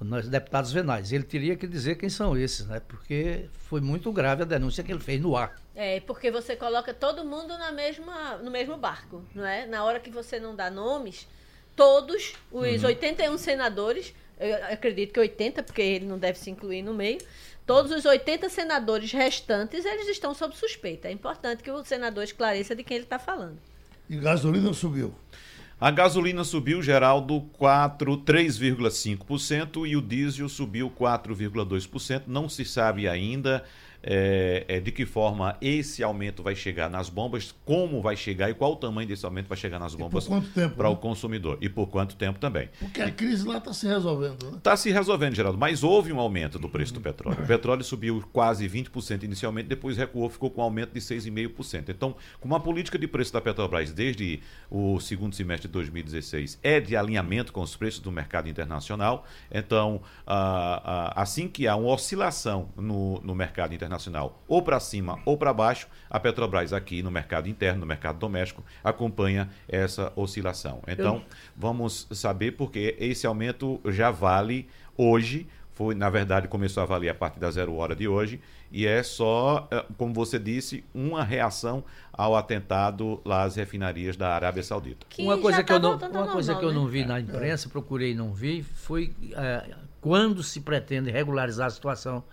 [0.00, 1.12] nós deputados venais.
[1.12, 2.80] Ele teria que dizer quem são esses, né?
[2.80, 5.56] Porque foi muito grave a denúncia que ele fez no ar.
[5.74, 9.66] É, porque você coloca todo mundo na mesma, no mesmo barco, não é?
[9.66, 11.26] Na hora que você não dá nomes,
[11.76, 12.88] todos os uhum.
[12.88, 17.18] 81 senadores, eu acredito que 80, porque ele não deve se incluir no meio,
[17.66, 21.08] todos os 80 senadores restantes, eles estão sob suspeita.
[21.08, 23.58] É importante que o senador esclareça de quem ele está falando.
[24.08, 25.14] E gasolina subiu.
[25.78, 32.22] A gasolina subiu, Geraldo, 4, 3,5% e o diesel subiu 4,2%.
[32.26, 33.62] Não se sabe ainda
[34.02, 38.54] é, é, de que forma esse aumento vai chegar nas bombas, como vai chegar e
[38.54, 40.94] qual o tamanho desse aumento vai chegar nas bombas para né?
[40.94, 41.58] o consumidor.
[41.60, 42.68] E por quanto tempo também.
[42.78, 44.34] Porque a crise lá está se resolvendo.
[44.34, 44.60] Está né?
[44.62, 47.42] Tá se resolvendo, Geraldo, mas houve um aumento do preço do petróleo.
[47.42, 51.88] O petróleo subiu quase 20% inicialmente, depois recuou, ficou com um aumento de 6,5%.
[51.88, 56.80] Então, como a política de preço da Petrobras desde o segundo semestre de 2016 é
[56.80, 61.92] de alinhamento com os preços do mercado internacional, então, ah, ah, assim que há uma
[61.92, 67.02] oscilação no, no mercado internacional, internacional ou para cima ou para baixo, a Petrobras aqui
[67.02, 70.82] no mercado interno, no mercado doméstico, acompanha essa oscilação.
[70.86, 71.22] Então, Eu...
[71.56, 77.14] vamos saber porque esse aumento já vale hoje, foi, na verdade, começou a valer a
[77.14, 78.40] partir da zero hora de hoje,
[78.72, 84.34] e é só, eh, como você disse, uma reação ao atentado lá às refinarias da
[84.34, 85.06] Arábia Saudita.
[85.08, 87.08] Que uma coisa, que, eu tá não, uma normal, coisa que eu não vi né?
[87.08, 92.24] na imprensa, procurei não vi, foi é, quando se pretende regularizar a situação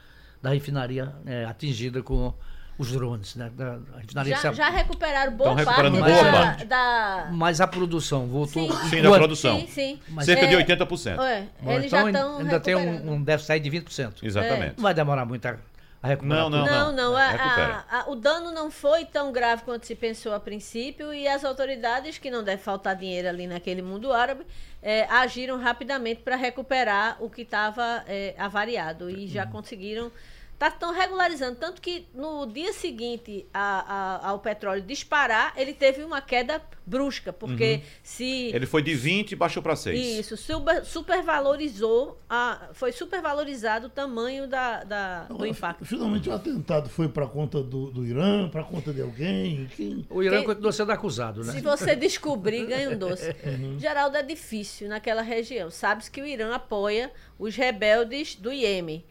[0.43, 2.34] da refinaria é, atingida com
[2.77, 3.36] os drones.
[3.36, 3.49] Né?
[3.56, 6.65] Da, refinaria já, já recuperaram boa parte, boa da, parte.
[6.65, 7.29] Da...
[7.32, 8.69] Mas a produção voltou.
[8.69, 9.60] Sim, sim da produção.
[9.62, 9.99] Sim, sim.
[10.10, 11.19] Mas Cerca é, de 80%.
[11.21, 14.15] É, Bom, eles então já estão ainda tem um, um déficit de 20%.
[14.21, 14.71] Exatamente.
[14.71, 14.73] É.
[14.75, 15.56] Não vai demorar muito a,
[16.01, 16.41] a recuperar.
[16.41, 16.91] Não, não, não.
[16.91, 17.15] não, não.
[17.15, 21.45] A, a, o dano não foi tão grave quanto se pensou a princípio e as
[21.45, 24.45] autoridades, que não deve faltar dinheiro ali naquele mundo árabe,
[24.82, 30.12] é, agiram rapidamente para recuperar o que estava é, avariado e já conseguiram
[30.58, 31.58] tá, regularizando.
[31.58, 37.32] Tanto que no dia seguinte a, a, ao petróleo disparar, ele teve uma queda brusca,
[37.32, 37.82] porque uhum.
[38.02, 38.52] se.
[38.54, 40.20] Ele foi de 20 e baixou para 6.
[40.20, 45.86] Isso, super, supervalorizou, a, foi supervalorizado o tamanho da, da Agora, do impacto.
[45.86, 49.70] Finalmente o atentado foi para conta do, do Irã, para conta de alguém?
[49.76, 50.06] Quem...
[50.10, 50.46] O Irã Quem...
[50.46, 51.54] continua sendo acusado, né?
[51.54, 53.34] Se você descobrir, ganha um doce.
[53.44, 53.78] Uhum.
[53.80, 55.70] Geraldo, é difícil naquela região.
[55.70, 59.04] Sabe-se que o Irã apoia os rebeldes do Iêmen.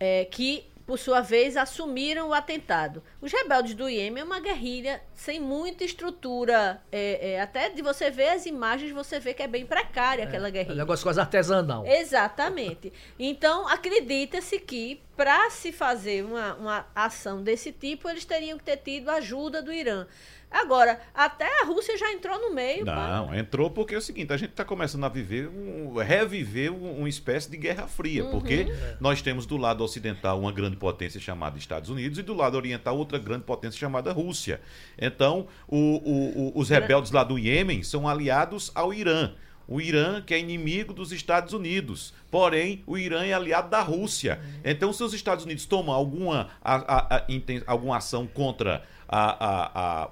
[0.00, 3.02] É, que por sua vez, assumiram o atentado.
[3.20, 6.82] Os rebeldes do Iêmen é uma guerrilha sem muita estrutura.
[6.92, 10.26] É, é, até de você ver as imagens, você vê que é bem precária é,
[10.26, 10.72] aquela guerrilha.
[10.72, 11.86] É um negócio quase artesanal.
[11.86, 12.92] Exatamente.
[13.18, 18.76] Então, acredita-se que para se fazer uma, uma ação desse tipo, eles teriam que ter
[18.76, 20.06] tido ajuda do Irã.
[20.54, 22.84] Agora, até a Rússia já entrou no meio.
[22.84, 23.40] Não, pai.
[23.40, 27.08] entrou porque é o seguinte, a gente está começando a viver, um, reviver um, uma
[27.08, 28.30] espécie de guerra fria, uhum.
[28.30, 28.68] porque
[29.00, 32.96] nós temos do lado ocidental uma grande potência chamada Estados Unidos e do lado oriental
[32.96, 34.60] outra grande potência chamada Rússia.
[34.96, 39.32] Então, o, o, o, os rebeldes lá do Iêmen são aliados ao Irã.
[39.66, 42.12] O Irã, que é inimigo dos Estados Unidos.
[42.30, 44.38] Porém, o Irã é aliado da Rússia.
[44.62, 47.24] Então, se os Estados Unidos tomam alguma, a, a, a,
[47.66, 48.84] alguma ação contra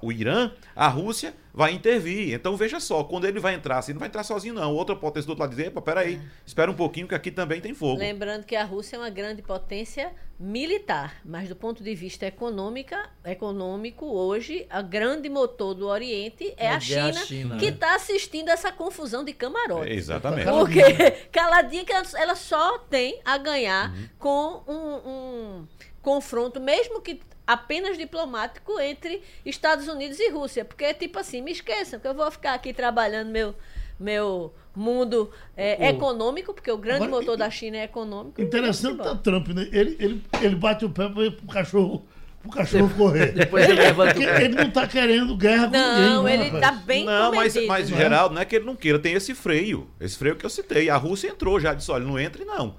[0.01, 2.33] o Irã, a Rússia vai intervir.
[2.33, 4.73] Então veja só, quando ele vai entrar, assim, não vai entrar sozinho, não.
[4.73, 6.21] Outra potência do outro lado dizer, epa, peraí, é.
[6.45, 7.99] espera um pouquinho que aqui também tem fogo.
[7.99, 13.09] Lembrando que a Rússia é uma grande potência militar, mas do ponto de vista econômica,
[13.23, 17.91] econômico, hoje, a grande motor do Oriente é, é a China, a China que está
[17.91, 17.95] né?
[17.95, 19.91] assistindo essa confusão de camarote.
[19.91, 20.49] É, exatamente.
[20.49, 20.81] Porque
[21.31, 24.09] caladinha que ela, ela só tem a ganhar uhum.
[24.17, 25.67] com um, um
[26.01, 30.65] confronto, mesmo que apenas diplomático entre Estados Unidos e Rússia.
[30.65, 33.55] Porque, tipo assim, me esqueçam que eu vou ficar aqui trabalhando meu,
[33.99, 38.41] meu mundo é, econômico, porque o grande Agora, motor da China é econômico.
[38.41, 39.67] Interessante tá Trump, né?
[39.71, 42.05] Ele, ele, ele bate o pé para o cachorro
[42.45, 43.31] o cachorro correr.
[43.33, 44.43] Depois ele levanta o pé.
[44.43, 46.09] Ele não está querendo guerra com não, ninguém.
[46.09, 47.97] Não, ele está bem Não, mas, mas né?
[47.97, 49.89] Geraldo, não é que ele não queira, tem esse freio.
[49.99, 50.89] Esse freio que eu citei.
[50.89, 52.75] A Rússia entrou já, disse, olha, não entre não.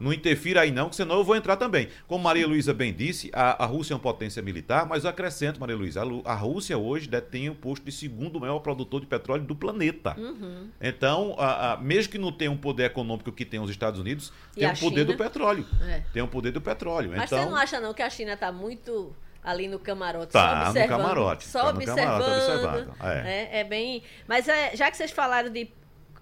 [0.00, 1.88] Não interfira aí não, que senão eu vou entrar também.
[2.08, 5.60] Como Maria Luísa bem disse, a, a, Rússia é uma potência militar, mas eu acrescento,
[5.60, 9.44] Maria Luísa, a, a, Rússia hoje detém o posto de segundo maior produtor de petróleo
[9.44, 10.16] do planeta.
[10.18, 10.68] Uhum.
[10.80, 14.60] Então, a, mesmo que não tenha um poder econômico que tem os Estados Unidos, e
[14.60, 15.66] tem o um poder do petróleo.
[15.82, 16.02] É.
[16.12, 17.10] Tem o um poder do petróleo.
[17.10, 20.64] Mas então, você não acha não que a China está muito ali no camarote, tá,
[20.64, 20.90] só observando.
[20.90, 22.46] No camarote, só tá observando.
[22.56, 23.48] Camarote, é.
[23.52, 23.60] é.
[23.60, 24.02] É, bem.
[24.28, 25.70] Mas é, já que vocês falaram de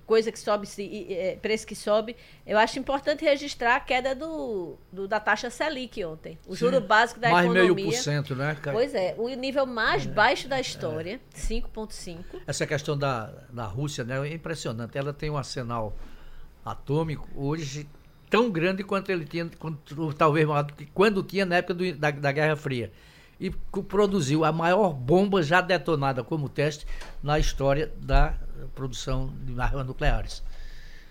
[0.09, 0.67] coisa que sobe,
[1.11, 2.17] é, preço que sobe.
[2.47, 6.39] Eu acho importante registrar a queda do, do da taxa Selic ontem.
[6.47, 6.61] O Sim.
[6.61, 7.75] juro básico da mais economia.
[7.75, 8.57] Mais meio por cento, né?
[8.73, 10.09] Pois é, o nível mais é.
[10.09, 11.39] baixo da história, é.
[11.39, 12.25] 5,5.
[12.47, 14.97] Essa questão da, da Rússia né, é impressionante.
[14.97, 15.95] Ela tem um arsenal
[16.65, 17.87] atômico hoje
[18.31, 20.49] tão grande quanto ele tinha, quanto, talvez
[20.95, 22.91] quando tinha na época do, da, da Guerra Fria
[23.39, 26.87] e produziu a maior bomba já detonada como teste
[27.23, 28.35] na história da
[28.75, 30.43] produção de armas nucleares.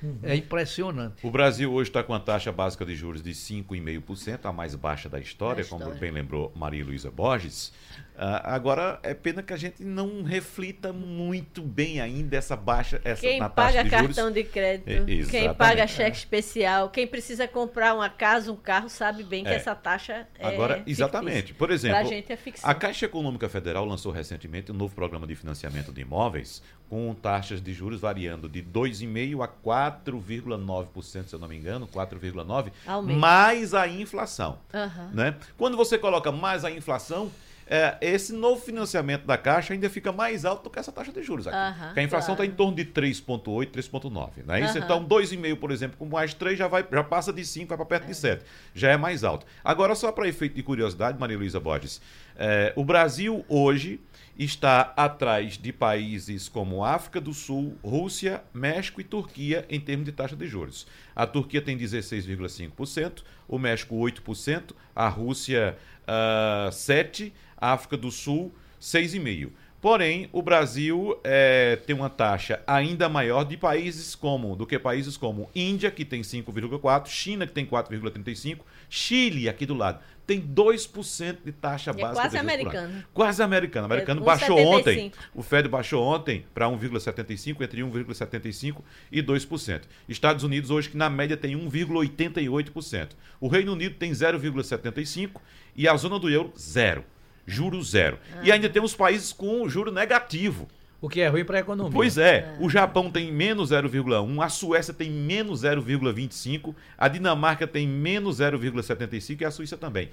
[0.02, 0.20] Uhum.
[0.22, 1.26] É impressionante.
[1.26, 5.10] O Brasil hoje está com a taxa básica de juros de 5,5%, a mais baixa
[5.10, 5.86] da história, da história.
[5.86, 7.74] como bem lembrou Maria Luísa Borges.
[8.18, 13.22] Uh, agora, é pena que a gente não reflita muito bem ainda essa baixa, essa
[13.22, 13.92] quem na taxa de juros.
[13.92, 16.20] Quem paga cartão de crédito, quem paga cheque é.
[16.20, 19.56] especial, quem precisa comprar uma casa, um carro, sabe bem que é.
[19.56, 21.54] essa taxa é Agora, exatamente.
[21.54, 25.94] Por exemplo, gente é a Caixa Econômica Federal lançou recentemente um novo programa de financiamento
[25.94, 31.56] de imóveis com taxas de juros variando de 2,5% a 4,9%, se eu não me
[31.56, 32.72] engano, 4,9%,
[33.16, 34.58] mais a inflação.
[34.74, 35.10] Uhum.
[35.14, 35.36] Né?
[35.56, 37.30] Quando você coloca mais a inflação,
[37.70, 41.22] é, esse novo financiamento da Caixa ainda fica mais alto do que essa taxa de
[41.22, 41.58] juros aqui.
[41.58, 42.52] Uhum, porque a inflação está claro.
[42.52, 44.46] em torno de 3,8, 3,9.
[44.46, 44.62] Né?
[44.62, 44.84] Isso, uhum.
[44.84, 47.86] Então, 2,5, por exemplo, com mais 3 já, vai, já passa de 5, vai para
[47.86, 48.08] perto é.
[48.08, 48.46] de 7.
[48.74, 49.46] Já é mais alto.
[49.64, 52.02] Agora, só para efeito de curiosidade, Maria Luísa Borges,
[52.38, 54.00] é, o Brasil hoje
[54.38, 60.12] está atrás de países como África do Sul, Rússia, México e Turquia em termos de
[60.12, 60.86] taxa de juros.
[61.16, 65.76] A Turquia tem 16,5%, o México 8%, a Rússia
[66.08, 69.50] uh, 7%, a África do Sul 6,5%.
[69.80, 75.16] Porém, o Brasil é, tem uma taxa ainda maior de países como do que países
[75.16, 81.38] como Índia, que tem 5,4%, China, que tem 4,35%, Chile, aqui do lado, tem 2%
[81.46, 82.22] de taxa é básica.
[82.22, 83.04] Quase americano.
[83.14, 83.84] Quase americano.
[83.84, 84.78] O americano é baixou 75.
[84.78, 85.12] ontem.
[85.34, 89.82] O Fed baixou ontem para 1,75, entre 1,75 e 2%.
[90.10, 93.12] Estados Unidos hoje que na média tem 1,88%.
[93.40, 95.40] O Reino Unido tem 0,75
[95.76, 97.06] e a zona do euro zero.
[97.48, 98.20] Juro zero.
[98.36, 98.42] Ah.
[98.44, 100.68] E ainda temos países com juro negativo.
[101.00, 101.94] O que é ruim para a economia.
[101.94, 102.38] Pois é.
[102.38, 102.58] é.
[102.60, 109.42] O Japão tem menos 0,1, a Suécia tem menos 0,25, a Dinamarca tem menos 0,75
[109.42, 110.10] e a Suíça também.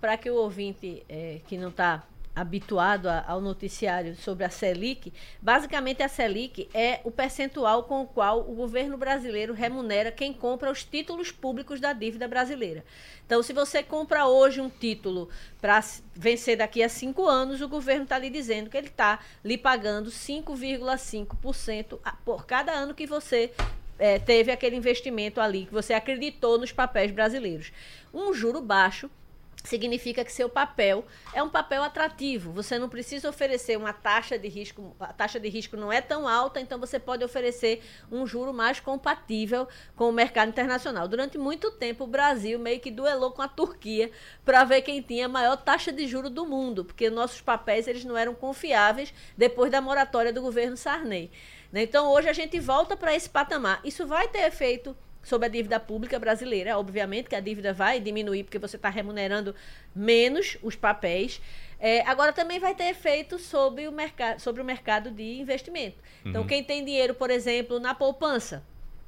[0.00, 5.12] Para que o ouvinte é, que não está habituado a, ao noticiário sobre a Selic,
[5.40, 10.70] basicamente a Selic é o percentual com o qual o governo brasileiro remunera quem compra
[10.70, 12.84] os títulos públicos da dívida brasileira.
[13.24, 15.28] Então, se você compra hoje um título
[15.60, 15.82] para
[16.14, 20.10] vencer daqui a cinco anos, o governo está lhe dizendo que ele está lhe pagando
[20.10, 23.52] 5,5% por cada ano que você
[23.98, 27.72] é, teve aquele investimento ali, que você acreditou nos papéis brasileiros.
[28.12, 29.10] Um juro baixo
[29.64, 32.52] significa que seu papel é um papel atrativo.
[32.52, 36.28] Você não precisa oferecer uma taxa de risco, a taxa de risco não é tão
[36.28, 41.08] alta, então você pode oferecer um juro mais compatível com o mercado internacional.
[41.08, 44.12] Durante muito tempo o Brasil meio que duelou com a Turquia
[44.44, 48.04] para ver quem tinha a maior taxa de juro do mundo, porque nossos papéis eles
[48.04, 51.30] não eram confiáveis depois da moratória do governo Sarney.
[51.72, 51.82] Né?
[51.82, 53.80] Então hoje a gente volta para esse patamar.
[53.82, 54.94] Isso vai ter efeito
[55.24, 56.78] sobre a dívida pública brasileira.
[56.78, 59.54] Obviamente que a dívida vai diminuir porque você está remunerando
[59.94, 61.40] menos os papéis.
[61.80, 65.96] É, agora também vai ter efeito sobre o, mercado, sobre o mercado de investimento.
[66.24, 66.46] Então, uhum.
[66.46, 68.62] quem tem dinheiro, por exemplo, na poupança,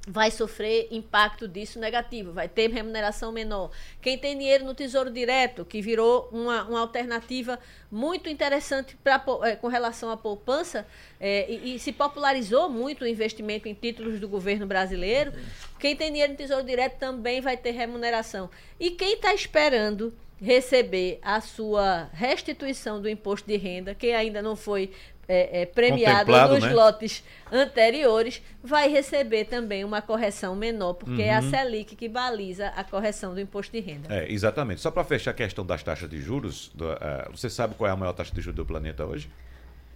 [0.07, 3.73] vai sofrer impacto disso negativo, vai ter remuneração menor.
[4.01, 7.59] Quem tem dinheiro no Tesouro Direto, que virou uma, uma alternativa
[7.91, 10.87] muito interessante pra, é, com relação à poupança,
[11.19, 15.33] é, e, e, se popularizou muito o investimento em títulos do governo brasileiro,
[15.79, 18.49] quem tem dinheiro no Tesouro Direto também vai ter remuneração.
[18.79, 24.55] E quem está esperando receber a sua restituição do imposto de renda, quem ainda não
[24.55, 24.93] foi
[25.29, 26.73] é, é, premiado nos né?
[26.73, 31.29] lotes anteriores, vai receber também uma correção menor, porque uhum.
[31.29, 31.51] é a uhum.
[31.51, 34.15] Selic que baliza a correção do imposto de renda.
[34.15, 34.81] É, exatamente.
[34.81, 36.97] Só para fechar a questão das taxas de juros, do, uh,
[37.31, 39.31] você sabe qual é a maior taxa de juros do planeta hoje?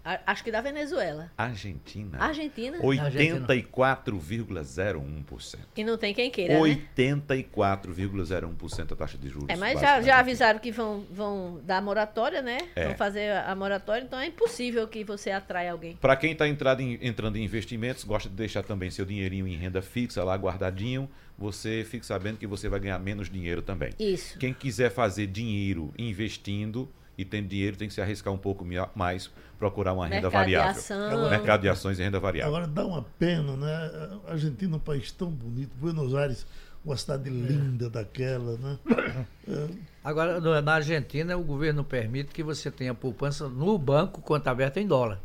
[0.04, 1.30] Acho que da Venezuela.
[1.36, 2.18] Argentina.
[2.18, 2.78] Argentina?
[2.78, 5.58] 84,01%.
[5.76, 6.54] E não tem quem queira.
[6.54, 8.86] 84,01% né?
[8.90, 9.48] a taxa de juros.
[9.48, 12.58] É, mas já, já avisaram que vão, vão dar moratória, né?
[12.74, 12.86] É.
[12.86, 15.96] Vão fazer a moratória, então é impossível que você atraia alguém.
[15.96, 20.24] Para quem está entrando em investimentos, gosta de deixar também seu dinheirinho em renda fixa
[20.24, 21.10] lá guardadinho
[21.40, 23.94] você fique sabendo que você vai ganhar menos dinheiro também.
[23.98, 24.38] Isso.
[24.38, 26.86] Quem quiser fazer dinheiro investindo,
[27.20, 30.72] e tem dinheiro tem que se arriscar um pouco mais, procurar uma renda Mercado variável.
[30.72, 31.30] De ação.
[31.30, 32.54] Mercado de ações e renda variável.
[32.54, 34.18] Agora dá uma pena, né?
[34.26, 36.46] A Argentina é um país tão bonito, Buenos Aires,
[36.82, 37.32] uma cidade é.
[37.32, 38.78] linda daquela, né?
[39.48, 39.68] É.
[40.04, 44.86] Agora, na Argentina, o governo permite que você tenha poupança no banco, conta aberta em
[44.86, 45.18] dólar.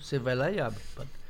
[0.00, 0.80] Você vai lá e abre.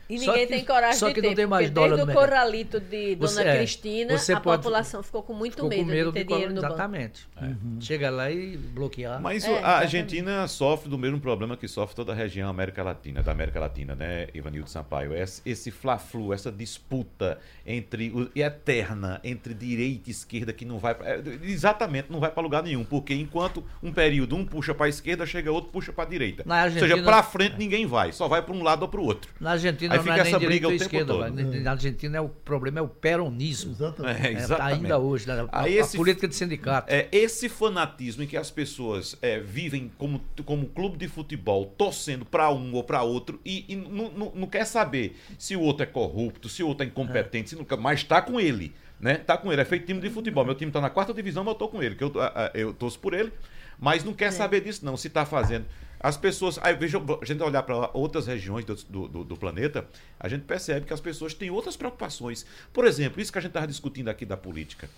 [0.08, 2.14] E ninguém que, tem coragem só de que ter, não tem mais dólar desde o
[2.14, 6.14] corralito de Dona você, Cristina, a pode, população ficou com muito medo, com medo, de
[6.14, 7.28] ter de dinheiro no Exatamente.
[7.34, 7.46] banco.
[7.46, 7.78] Exatamente.
[7.82, 7.84] É.
[7.84, 9.20] Chega lá e bloquear.
[9.20, 13.22] Mas é, a Argentina sofre do mesmo problema que sofre toda a região América Latina,
[13.22, 15.14] da América Latina, né, Ivanildo Sampaio?
[15.14, 20.96] Esse, esse fla-flu, essa disputa entre o, eterna entre direita e esquerda que não vai
[21.00, 24.88] é, exatamente não vai para lugar nenhum, porque enquanto um período um puxa para a
[24.88, 26.44] esquerda, chega outro puxa para a direita.
[26.46, 29.30] ou seja, para frente ninguém vai, só vai para um lado ou para o outro.
[29.40, 31.60] Na Argentina Aí fica é essa briga o tempo esquerda, todo.
[31.62, 33.72] Na Argentina é o problema é o peronismo.
[33.72, 34.26] Exatamente.
[34.26, 34.74] É, exatamente.
[34.74, 35.46] ainda hoje, né?
[35.50, 36.92] a, esse, a, política de sindicato.
[36.92, 42.24] É, esse fanatismo em que as pessoas é, vivem como, como clube de futebol, torcendo
[42.24, 45.82] para um ou para outro e, e não, não, não, quer saber se o outro
[45.82, 48.74] é corrupto, se o outro é incompetente, se nunca, mas está com ele.
[48.98, 49.16] Né?
[49.16, 50.44] Tá com ele, é feito time de futebol.
[50.44, 52.12] Meu time está na quarta divisão, mas eu tô com ele, que eu,
[52.54, 53.32] eu torço por ele,
[53.78, 54.30] mas não quer é.
[54.30, 55.66] saber disso, não, se está fazendo.
[56.06, 56.56] As pessoas.
[56.62, 58.76] Aí, veja, a gente olhar para outras regiões do,
[59.08, 59.84] do, do, planeta,
[60.20, 62.46] a gente percebe que as pessoas têm outras preocupações.
[62.72, 64.88] Por exemplo, isso que a gente estava discutindo aqui da política.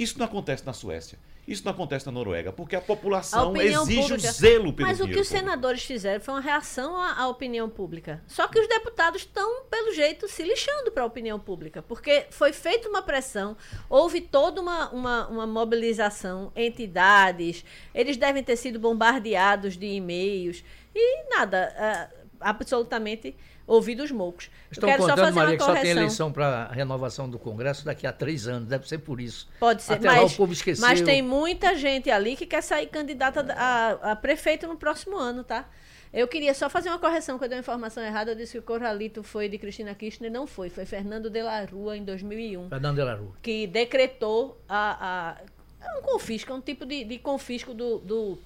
[0.00, 1.18] Isso não acontece na Suécia.
[1.46, 4.14] Isso não acontece na Noruega, porque a população a exige pública.
[4.14, 7.68] o zelo pelo Mas o que os senadores fizeram foi uma reação à, à opinião
[7.68, 8.22] pública.
[8.26, 12.54] Só que os deputados estão, pelo jeito, se lixando para a opinião pública, porque foi
[12.54, 13.58] feita uma pressão,
[13.90, 17.62] houve toda uma, uma, uma mobilização, entidades,
[17.94, 23.36] eles devem ter sido bombardeados de e-mails e nada, uh, absolutamente
[23.70, 24.50] ouvido os moucos.
[24.70, 25.74] Estão quero contando, só fazer Maria, uma correção.
[25.74, 28.68] que só tem eleição para renovação do Congresso daqui a três anos.
[28.68, 29.48] Deve ser por isso.
[29.60, 30.86] Pode ser, Até mas, lá o povo esqueceu.
[30.86, 35.44] mas tem muita gente ali que quer sair candidata a, a prefeito no próximo ano,
[35.44, 35.68] tá?
[36.12, 38.58] Eu queria só fazer uma correção, quando eu dei uma informação errada, eu disse que
[38.58, 42.68] o Corralito foi de Cristina Kirchner, não foi, foi Fernando de la Rua em 2001.
[42.68, 43.32] Fernando de la Rua.
[43.40, 45.36] Que decretou a,
[45.84, 48.38] a um confisco, um tipo de, de confisco do, do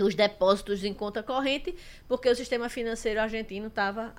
[0.00, 1.74] dos depósitos em conta corrente,
[2.08, 4.14] porque o sistema financeiro argentino estava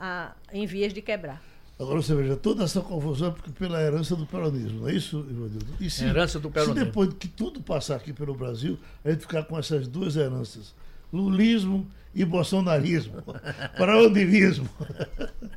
[0.54, 1.42] em vias de quebrar.
[1.80, 5.26] Agora você veja, toda essa confusão é porque pela herança do peronismo, não é isso,
[5.28, 5.74] Ivanildo?
[5.80, 6.80] E se, herança do peronismo.
[6.80, 10.76] se depois que tudo passar aqui pelo Brasil, a gente ficar com essas duas heranças,
[11.12, 13.24] lulismo e bolsonarismo,
[13.76, 14.70] parodivismo.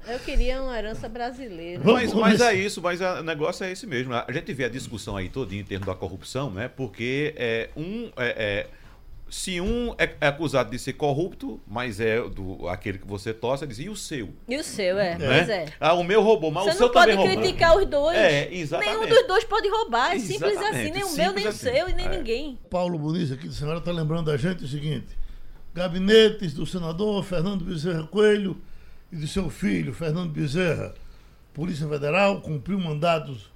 [0.08, 1.82] Eu queria uma herança brasileira.
[1.84, 4.14] Mas, mas é isso, mas o negócio é esse mesmo.
[4.14, 6.68] A gente vê a discussão aí toda em termos da corrupção, né?
[6.68, 8.10] Porque é, um...
[8.16, 8.83] É, é
[9.28, 13.66] se um é, é, acusado de ser corrupto, mas é do aquele que você torce,
[13.66, 14.30] diz, e o seu?
[14.48, 15.18] E o seu, é.
[15.18, 15.26] Né?
[15.26, 15.66] Pois é.
[15.80, 17.30] Ah, o meu roubou, mas você o seu também roubou.
[17.30, 18.16] Você não pode criticar os dois.
[18.16, 18.96] É, exatamente.
[18.96, 21.68] Nenhum dos dois pode roubar, é simples assim, nem o meu, nem assim.
[21.68, 22.16] o seu e nem é.
[22.16, 22.58] ninguém.
[22.70, 25.16] Paulo Muniz aqui de Senhora está lembrando a gente o seguinte,
[25.74, 28.60] gabinetes do senador Fernando Bezerra Coelho
[29.10, 30.94] e de seu filho, Fernando Bezerra,
[31.52, 33.50] Polícia Federal, cumpriu mandados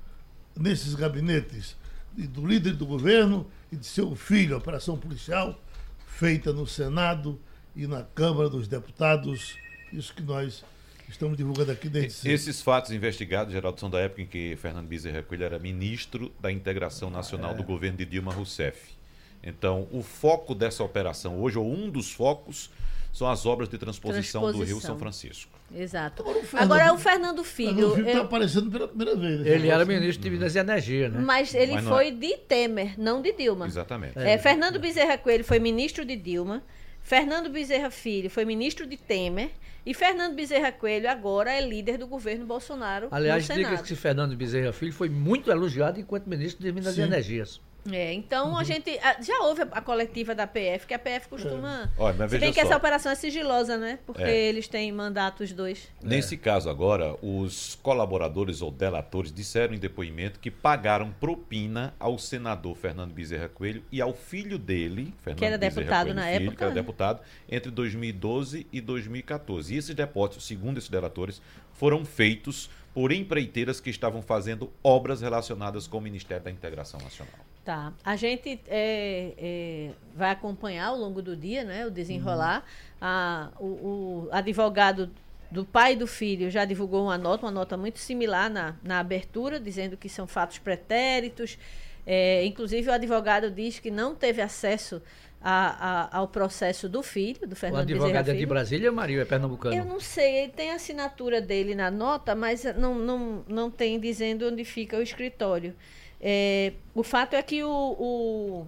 [0.57, 1.76] nesses gabinetes
[2.16, 5.59] do líder do governo e de seu filho, a operação policial
[6.07, 7.38] feita no Senado
[7.77, 9.57] e na Câmara dos Deputados.
[9.92, 10.64] Isso que nós
[11.09, 15.23] estamos divulgando aqui desde Esses fatos investigados, Geraldo, são da época em que Fernando Bezerra
[15.23, 17.55] Coelho era ministro da Integração Nacional é.
[17.55, 18.96] do governo de Dilma Rousseff.
[19.42, 22.71] Então, o foco dessa operação hoje, ou um dos focos,
[23.13, 24.67] são as obras de transposição, transposição.
[24.67, 25.58] do Rio São Francisco.
[25.75, 26.23] Exato.
[26.23, 28.00] Agora o Fernando, Agora, o Fernando Filho.
[28.06, 29.40] está aparecendo pela primeira vez.
[29.40, 29.50] Né?
[29.50, 31.21] Ele era ministro de Minas e Energia, né?
[31.21, 32.10] Mas ele Mas foi é.
[32.10, 33.66] de Temer, não de Dilma.
[33.66, 34.19] Exatamente.
[34.19, 36.62] É, Fernando Bezerra Coelho foi ministro de Dilma.
[37.02, 39.50] Fernando Bezerra Filho foi ministro de Temer.
[39.85, 43.08] E Fernando Bezerra Coelho agora é líder do governo Bolsonaro.
[43.10, 47.02] Aliás, diga que Fernando Bezerra Filho foi muito elogiado enquanto ministro de Minas Sim.
[47.02, 47.60] e Energias.
[47.90, 48.58] É, então uhum.
[48.58, 48.98] a gente.
[49.20, 51.90] Já houve a, coletiva da PF, que a PF costuma.
[51.96, 52.00] É.
[52.02, 52.66] Olha, se bem que só.
[52.66, 53.98] essa operação é sigilosa, né?
[54.04, 54.48] Porque é.
[54.48, 55.88] eles têm mandatos dois.
[56.02, 56.38] Nesse é.
[56.38, 63.12] caso agora, os colaboradores ou delatores disseram em depoimento que pagaram propina ao senador Fernando
[63.12, 66.56] Bezerra Coelho e ao filho dele, Fernando que era Bezerra deputado Coelho, na filho, época.
[66.56, 69.74] Que era deputado, entre 2012 e 2014.
[69.74, 71.40] E esses depósitos, segundo esses delatores,
[71.72, 77.35] foram feitos por empreiteiras que estavam fazendo obras relacionadas com o Ministério da Integração Nacional.
[77.69, 77.92] Tá.
[78.02, 82.60] A gente é, é, vai acompanhar ao longo do dia, né, o desenrolar.
[82.60, 82.96] Uhum.
[82.98, 85.10] A, o, o, advogado
[85.50, 89.00] do pai e do filho já divulgou uma nota, uma nota muito similar na, na
[89.00, 91.58] abertura, dizendo que são fatos pretéritos.
[92.06, 95.02] É, inclusive, o advogado diz que não teve acesso
[95.38, 99.25] a, a, ao processo do filho, do Fernando O advogado é de Brasília, Maria, é
[99.27, 99.77] pernambucano?
[99.77, 104.00] Eu não sei, ele tem a assinatura dele na nota, mas não, não, não tem
[104.00, 105.75] dizendo onde fica o escritório.
[106.21, 108.66] É, o fato é que o, o,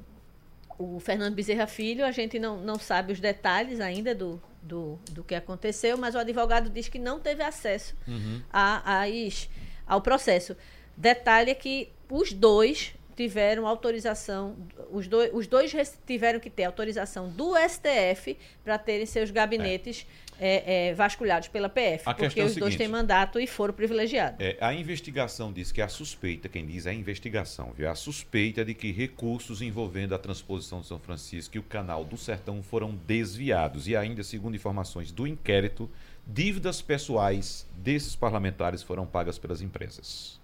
[0.79, 5.25] o, Fernando Bezerra Filho, a gente não, não sabe os detalhes ainda do, do, do
[5.25, 8.41] que aconteceu, mas o advogado diz que não teve acesso uhum.
[8.53, 9.07] a, a,
[9.87, 10.57] ao processo.
[10.97, 14.57] Detalhe é que os dois tiveram autorização,
[14.91, 15.73] os dois, os dois
[16.07, 20.07] tiveram que ter autorização do STF para terem seus gabinetes
[20.41, 20.89] é.
[20.89, 24.41] É, vasculhados pela PF, a porque é os seguinte, dois têm mandato e foram privilegiados.
[24.41, 27.91] É, a investigação diz que a suspeita, quem diz é a investigação, viu?
[27.91, 32.17] a suspeita de que recursos envolvendo a transposição de São Francisco e o canal do
[32.17, 33.87] Sertão foram desviados.
[33.87, 35.91] E ainda, segundo informações do inquérito,
[36.27, 40.41] dívidas pessoais desses parlamentares foram pagas pelas empresas,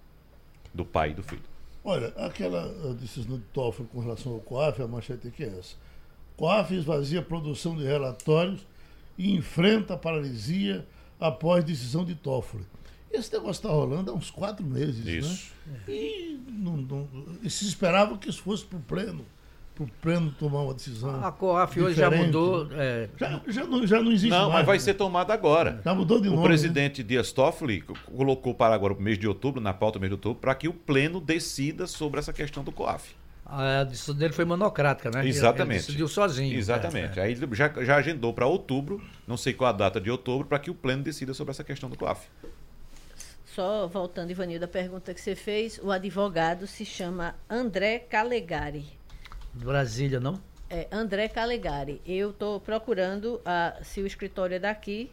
[0.74, 1.42] do pai e do filho.
[1.84, 5.76] Olha, aquela decisão de Toffoli com relação ao COAF, a manchete aqui é essa.
[6.36, 8.66] COAF esvazia a produção de relatórios
[9.18, 10.86] e enfrenta a paralisia
[11.18, 12.64] após decisão de Toffoli.
[13.10, 15.12] Esse negócio está rolando há uns quatro meses, né?
[15.12, 15.52] isso.
[15.66, 15.80] né?
[15.88, 17.08] E, não, não,
[17.42, 19.24] e se esperava que isso fosse para o pleno
[19.76, 21.22] para o pleno tomar uma decisão.
[21.22, 22.66] A COAF hoje já mudou.
[22.72, 23.10] É...
[23.18, 24.54] Já, já, não, já não existe não, mais.
[24.54, 24.82] mas vai né?
[24.82, 25.82] ser tomada agora.
[25.84, 26.42] Já mudou de o nome.
[26.42, 27.08] O presidente né?
[27.08, 30.40] Dias Toffoli colocou para agora o mês de outubro, na pauta do mês de outubro,
[30.40, 33.14] para que o pleno decida sobre essa questão do COAF.
[33.48, 35.24] A decisão dele foi monocrática, né?
[35.24, 35.76] Exatamente.
[35.76, 36.58] Ele decidiu sozinho.
[36.58, 37.20] Exatamente.
[37.20, 37.22] É.
[37.22, 40.58] Aí ele já, já agendou para outubro, não sei qual a data de outubro, para
[40.58, 42.26] que o pleno decida sobre essa questão do COAF.
[43.44, 48.84] Só voltando, Ivanildo, a pergunta que você fez, o advogado se chama André Calegari.
[49.54, 50.40] Brasília, não?
[50.68, 52.02] É, André Calegari.
[52.04, 55.10] Eu estou procurando uh, se o escritório é daqui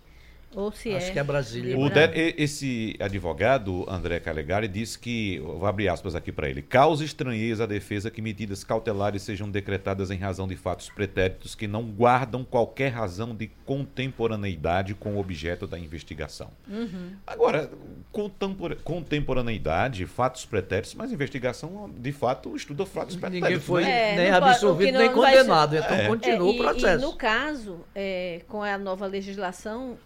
[0.55, 1.11] ou se Acho é.
[1.11, 1.77] que é Brasília.
[1.77, 7.03] O de, esse advogado, André Calegari, disse que, vou abrir aspas aqui para ele, causa
[7.03, 11.83] estranheza à defesa que medidas cautelares sejam decretadas em razão de fatos pretéritos que não
[11.83, 16.49] guardam qualquer razão de contemporaneidade com o objeto da investigação.
[16.67, 17.11] Uhum.
[17.25, 17.69] Agora,
[18.83, 23.49] contemporaneidade, fatos pretéritos, mas investigação, de fato, estuda fatos pretéritos.
[23.49, 24.13] Ninguém foi né?
[24.13, 26.07] é, nem absolvido nem condenado, então é.
[26.07, 27.03] continua é, o processo.
[27.03, 29.97] E, no caso, é, com a nova legislação,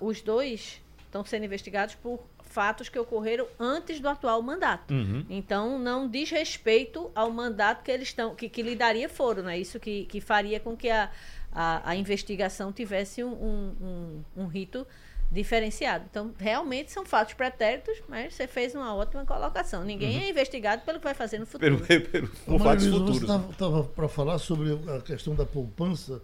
[0.00, 2.20] os dois estão sendo investigados por
[2.52, 4.92] fatos que ocorreram antes do atual mandato.
[4.92, 5.24] Uhum.
[5.28, 9.58] Então, não diz respeito ao mandato que eles estão, que, que lhe daria foro, né?
[9.58, 11.10] Isso que, que faria com que a,
[11.50, 14.86] a, a investigação tivesse um, um, um, rito
[15.30, 16.04] diferenciado.
[16.10, 19.82] Então, realmente são fatos pretéritos, mas você fez uma ótima colocação.
[19.82, 20.24] Ninguém uhum.
[20.24, 21.78] é investigado pelo que vai fazer no futuro.
[21.80, 23.18] Pelo, pelo, por fatos futuros.
[23.20, 26.20] Você estava para falar sobre a questão da poupança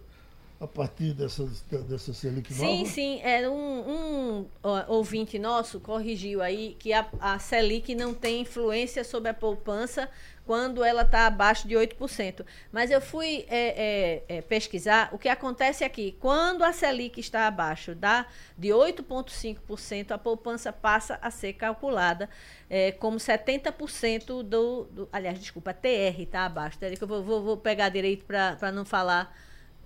[0.59, 1.49] a partir dessa,
[1.87, 2.65] dessa Selic nova?
[2.65, 3.21] Sim, sim.
[3.23, 4.45] É, um, um
[4.87, 10.09] ouvinte nosso corrigiu aí que a, a Selic não tem influência sobre a poupança
[10.45, 12.45] quando ela está abaixo de 8%.
[12.73, 17.47] Mas eu fui é, é, é, pesquisar, o que acontece aqui, quando a Selic está
[17.47, 18.25] abaixo da,
[18.57, 22.27] de 8,5%, a poupança passa a ser calculada
[22.69, 25.09] é, como 70% do, do.
[25.13, 26.77] Aliás, desculpa, a TR está abaixo.
[26.81, 29.33] Eu vou, vou, vou pegar direito para não falar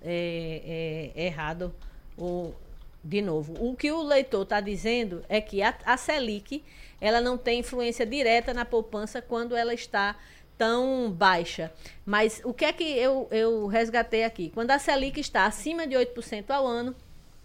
[0.04, 1.74] é, é, errado
[2.16, 2.52] o,
[3.02, 3.54] de novo.
[3.58, 6.62] O que o leitor está dizendo é que a, a Selic
[7.00, 10.16] ela não tem influência direta na poupança quando ela está
[10.56, 11.72] tão baixa.
[12.06, 14.50] Mas o que é que eu, eu resgatei aqui?
[14.54, 16.94] Quando a Selic está acima de 8% ao ano,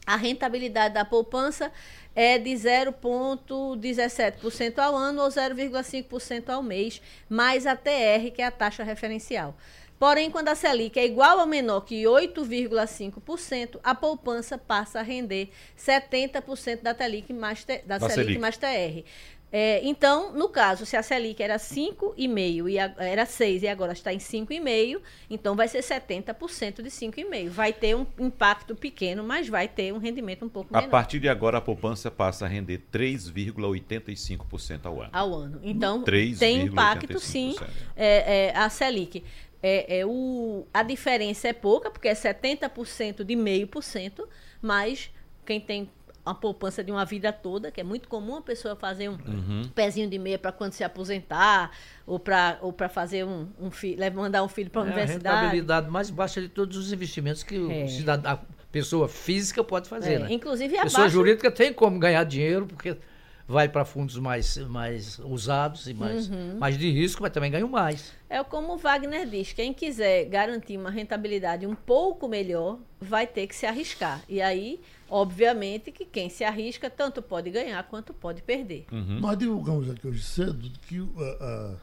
[0.05, 1.72] a rentabilidade da poupança
[2.16, 8.51] é de 0,17% ao ano ou 0,5% ao mês, mais a TR, que é a
[8.51, 9.53] taxa referencial.
[9.99, 15.49] Porém, quando a Selic é igual ou menor que 8,5%, a poupança passa a render
[15.77, 19.03] 70% da Selic mais, da, da Selic, Selic mais TR.
[19.51, 23.93] É, então, no caso, se a Selic era 5,5 e a, era 6 e agora
[23.93, 27.49] está em 5,5, então vai ser 70% de 5,5.
[27.49, 30.87] Vai ter um impacto pequeno, mas vai ter um rendimento um pouco a menor.
[30.87, 35.09] A partir de agora, a poupança passa a render 3,85% ao ano.
[35.11, 35.59] Ao ano.
[35.63, 37.55] Então, 3, tem impacto, sim,
[37.97, 39.23] é, é, a Selic.
[39.62, 44.28] É, é, o, a diferença é pouca, porque é 70% de meio por cento,
[44.62, 45.12] mas
[45.45, 45.89] quem tem
[46.26, 49.70] uma poupança de uma vida toda, que é muito comum a pessoa fazer um uhum.
[49.74, 51.72] pezinho de meia para quando se aposentar,
[52.05, 55.28] ou para ou fazer um, um filho, mandar um filho para a é universidade.
[55.36, 57.84] A rentabilidade mais baixa de todos os investimentos que é.
[57.84, 58.39] o cidadão, a
[58.72, 60.14] pessoa física pode fazer.
[60.14, 60.20] É.
[60.20, 60.28] Né?
[60.32, 62.95] Inclusive a pessoa jurídica tem como ganhar dinheiro, porque
[63.49, 66.59] vai para fundos mais, mais usados e mais, uhum.
[66.59, 68.13] mais de risco, mas também ganham mais.
[68.29, 73.47] É como o Wagner diz: quem quiser garantir uma rentabilidade um pouco melhor, vai ter
[73.47, 74.21] que se arriscar.
[74.29, 74.79] E aí,
[75.09, 78.85] obviamente, que quem se arrisca tanto pode ganhar quanto pode perder.
[78.91, 79.19] Uhum.
[79.19, 81.75] Nós divulgamos aqui hoje cedo que uh, uh,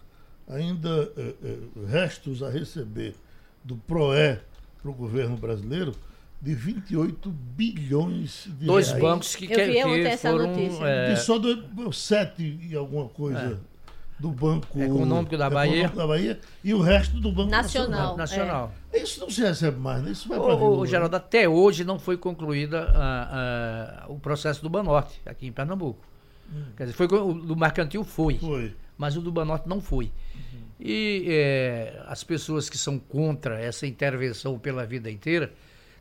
[0.47, 3.17] ainda uh, restos a receber
[3.65, 4.39] do PROE
[4.81, 5.97] para o governo brasileiro
[6.41, 9.03] de 28 bilhões de Dois reais.
[9.03, 10.53] bancos que, que, que foram...
[10.87, 11.13] É...
[11.13, 13.61] E só do, sete e alguma coisa...
[13.73, 13.77] É
[14.19, 15.73] do Banco Econômico da Bahia.
[15.73, 18.17] Econômico da Bahia e o resto do Banco Nacional.
[18.17, 18.73] Nacional.
[18.93, 19.03] É.
[19.03, 20.11] Isso não se recebe mais, né?
[20.11, 24.71] Isso vai para o, Geraldo, até hoje não foi concluída uh, uh, o processo do
[24.71, 26.03] Banorte, aqui em Pernambuco.
[26.51, 26.65] Hum.
[26.77, 28.75] Quer dizer, foi, o do Mercantil foi, foi.
[28.97, 30.07] mas o do Banorte não foi.
[30.35, 30.61] Uhum.
[30.81, 35.53] E é, as pessoas que são contra essa intervenção pela vida inteira,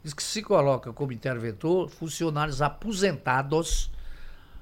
[0.06, 3.92] diz que se coloca como interventor funcionários aposentados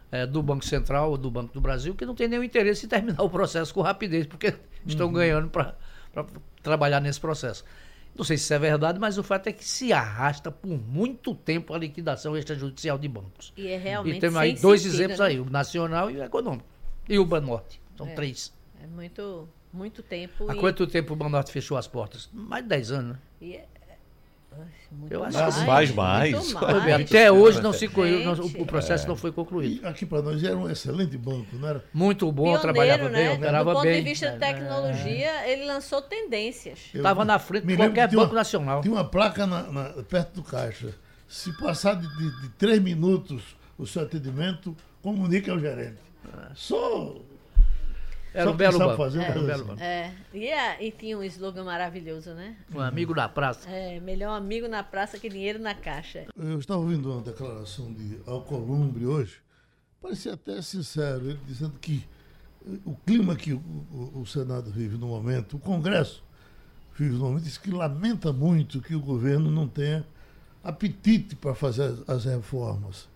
[0.09, 2.89] é, do Banco Central ou do Banco do Brasil que não tem nenhum interesse em
[2.89, 4.55] terminar o processo com rapidez, porque
[4.87, 5.13] estão uhum.
[5.13, 5.75] ganhando para
[6.61, 7.65] trabalhar nesse processo.
[8.15, 11.35] Não sei se isso é verdade, mas o fato é que se arrasta por muito
[11.35, 13.51] tempo a liquidação extrajudicial de bancos.
[13.57, 15.25] E é realmente E temos aí dois sentido, exemplos né?
[15.25, 16.69] aí, o nacional e o econômico.
[17.09, 17.81] E o Banorte.
[17.97, 18.53] São é, três.
[18.81, 20.49] É muito, muito tempo.
[20.49, 20.59] Há e...
[20.59, 22.29] quanto tempo o Banorte fechou as portas?
[22.31, 23.19] Mais de 10 anos, né?
[23.41, 23.65] E é,
[25.09, 26.53] eu acho que mais, mais.
[26.53, 26.95] mais.
[27.01, 29.07] Até hoje não se o processo é.
[29.07, 29.83] não foi concluído.
[29.83, 31.83] E aqui para nós era um excelente banco, não era?
[31.93, 33.27] Muito bom, Pioneiro, trabalhava né?
[33.27, 33.73] bem, operava bem.
[33.73, 34.03] Do ponto bem.
[34.03, 35.51] de vista de tecnologia, é.
[35.51, 36.79] ele lançou tendências.
[36.93, 38.81] Estava na frente de qualquer banco uma, nacional.
[38.81, 40.93] Tinha uma placa na, na, perto do caixa.
[41.27, 45.97] Se passar de, de, de três minutos o seu atendimento, comunique ao gerente.
[46.55, 47.15] Só
[48.33, 48.97] era um belo banco.
[48.97, 49.81] Fazer, é, um belo banco.
[49.81, 50.11] É.
[50.33, 52.55] E, é, e tinha um slogan maravilhoso, né?
[52.73, 53.69] Um amigo na praça.
[53.69, 56.25] É, melhor amigo na praça que dinheiro na caixa.
[56.35, 59.37] Eu estava ouvindo uma declaração de Alcolumbre hoje,
[60.01, 62.05] parecia até sincero, ele dizendo que
[62.85, 63.57] o clima que o,
[63.91, 66.23] o, o Senado vive no momento, o Congresso
[66.97, 70.05] vive no momento, diz que lamenta muito que o governo não tenha
[70.63, 73.07] apetite para fazer as, as reformas.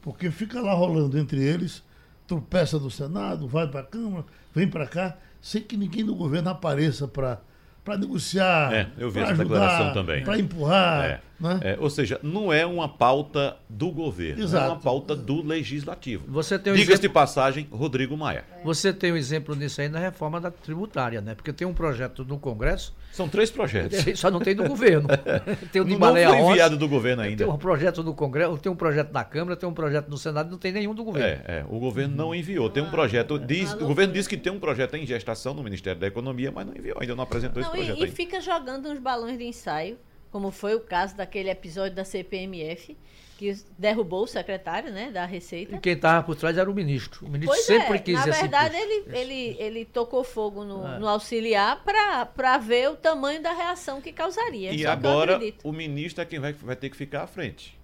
[0.00, 1.82] Porque fica lá rolando entre eles
[2.26, 6.50] tropeça do Senado, vai para a Câmara, vem para cá, sem que ninguém do governo
[6.50, 7.40] apareça para
[7.84, 8.72] para negociar.
[8.72, 10.24] É, eu vi essa ajudar, declaração também.
[10.24, 11.04] Para empurrar.
[11.04, 11.20] É.
[11.38, 11.60] Né?
[11.62, 14.64] É, ou seja, não é uma pauta do governo, Exato.
[14.64, 16.24] é uma pauta do legislativo.
[16.28, 17.08] Você tem um Diga-se exemplo...
[17.08, 18.44] de passagem, Rodrigo Maia.
[18.64, 21.34] Você tem um exemplo nisso aí na reforma da tributária, né?
[21.34, 22.94] Porque tem um projeto no Congresso.
[23.12, 24.04] São três projetos.
[24.18, 25.08] Só não tem do governo.
[25.72, 27.44] tem o de não foi enviado do governo ainda.
[27.44, 30.50] Tem um projeto do Congresso, tem um projeto na Câmara, tem um projeto no Senado,
[30.50, 31.42] não tem nenhum do governo.
[31.46, 32.70] É, é o governo não enviou.
[32.70, 36.00] Tem um projeto, diz, o governo diz que tem um projeto em gestação no Ministério
[36.00, 38.04] da Economia, mas não enviou, ainda não apresentou não, esse projeto.
[38.04, 39.98] E, e fica jogando uns balões de ensaio
[40.34, 42.98] como foi o caso daquele episódio da CPMF,
[43.38, 45.76] que derrubou o secretário né, da Receita.
[45.76, 47.24] E quem estava por trás era o ministro.
[47.24, 47.98] O ministro pois sempre é.
[48.00, 50.98] quis Na verdade, ele, ele, ele tocou fogo no, é.
[50.98, 54.72] no auxiliar para ver o tamanho da reação que causaria.
[54.72, 57.78] E agora o ministro é quem vai, vai ter que ficar à frente.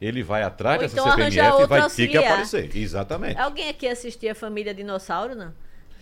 [0.00, 2.12] Ele vai atrás Ou dessa então CPMF e vai auxiliar.
[2.12, 2.76] ter que aparecer.
[2.76, 3.40] Exatamente.
[3.40, 5.52] Alguém aqui assistia a Família Dinossauro, não?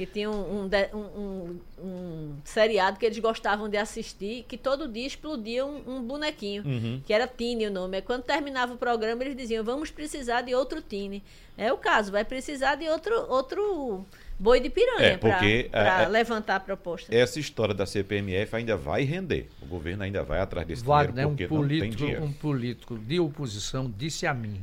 [0.01, 5.07] Que tinha um, um, um, um, seriado que eles gostavam de assistir, que todo dia
[5.07, 7.03] explodia um, bonequinho, uhum.
[7.05, 8.01] que era Tine o nome.
[8.01, 11.23] quando terminava o programa, eles diziam, vamos precisar de outro Tine.
[11.55, 14.07] É o caso, vai precisar de outro, outro
[14.39, 17.15] boi de piranha é, para é, é, levantar a proposta.
[17.15, 19.51] Essa história da CPMF ainda vai render.
[19.61, 22.25] O governo ainda vai atrás desse Wagner, dinheiro porque um político, não tem dinheiro.
[22.25, 24.63] Um político de oposição disse a mim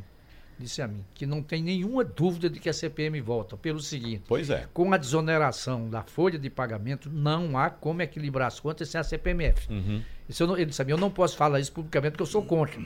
[0.60, 4.24] disse a mim que não tem nenhuma dúvida de que a CPM volta, pelo seguinte.
[4.28, 4.68] Pois é.
[4.74, 9.03] Com a desoneração da folha de pagamento, não há como equilibrar as contas sem a
[9.03, 9.72] CPMF.
[9.72, 10.01] Uhum.
[10.28, 12.28] Isso eu não, ele disse a mim, eu não posso falar isso publicamente porque eu
[12.28, 12.82] sou contra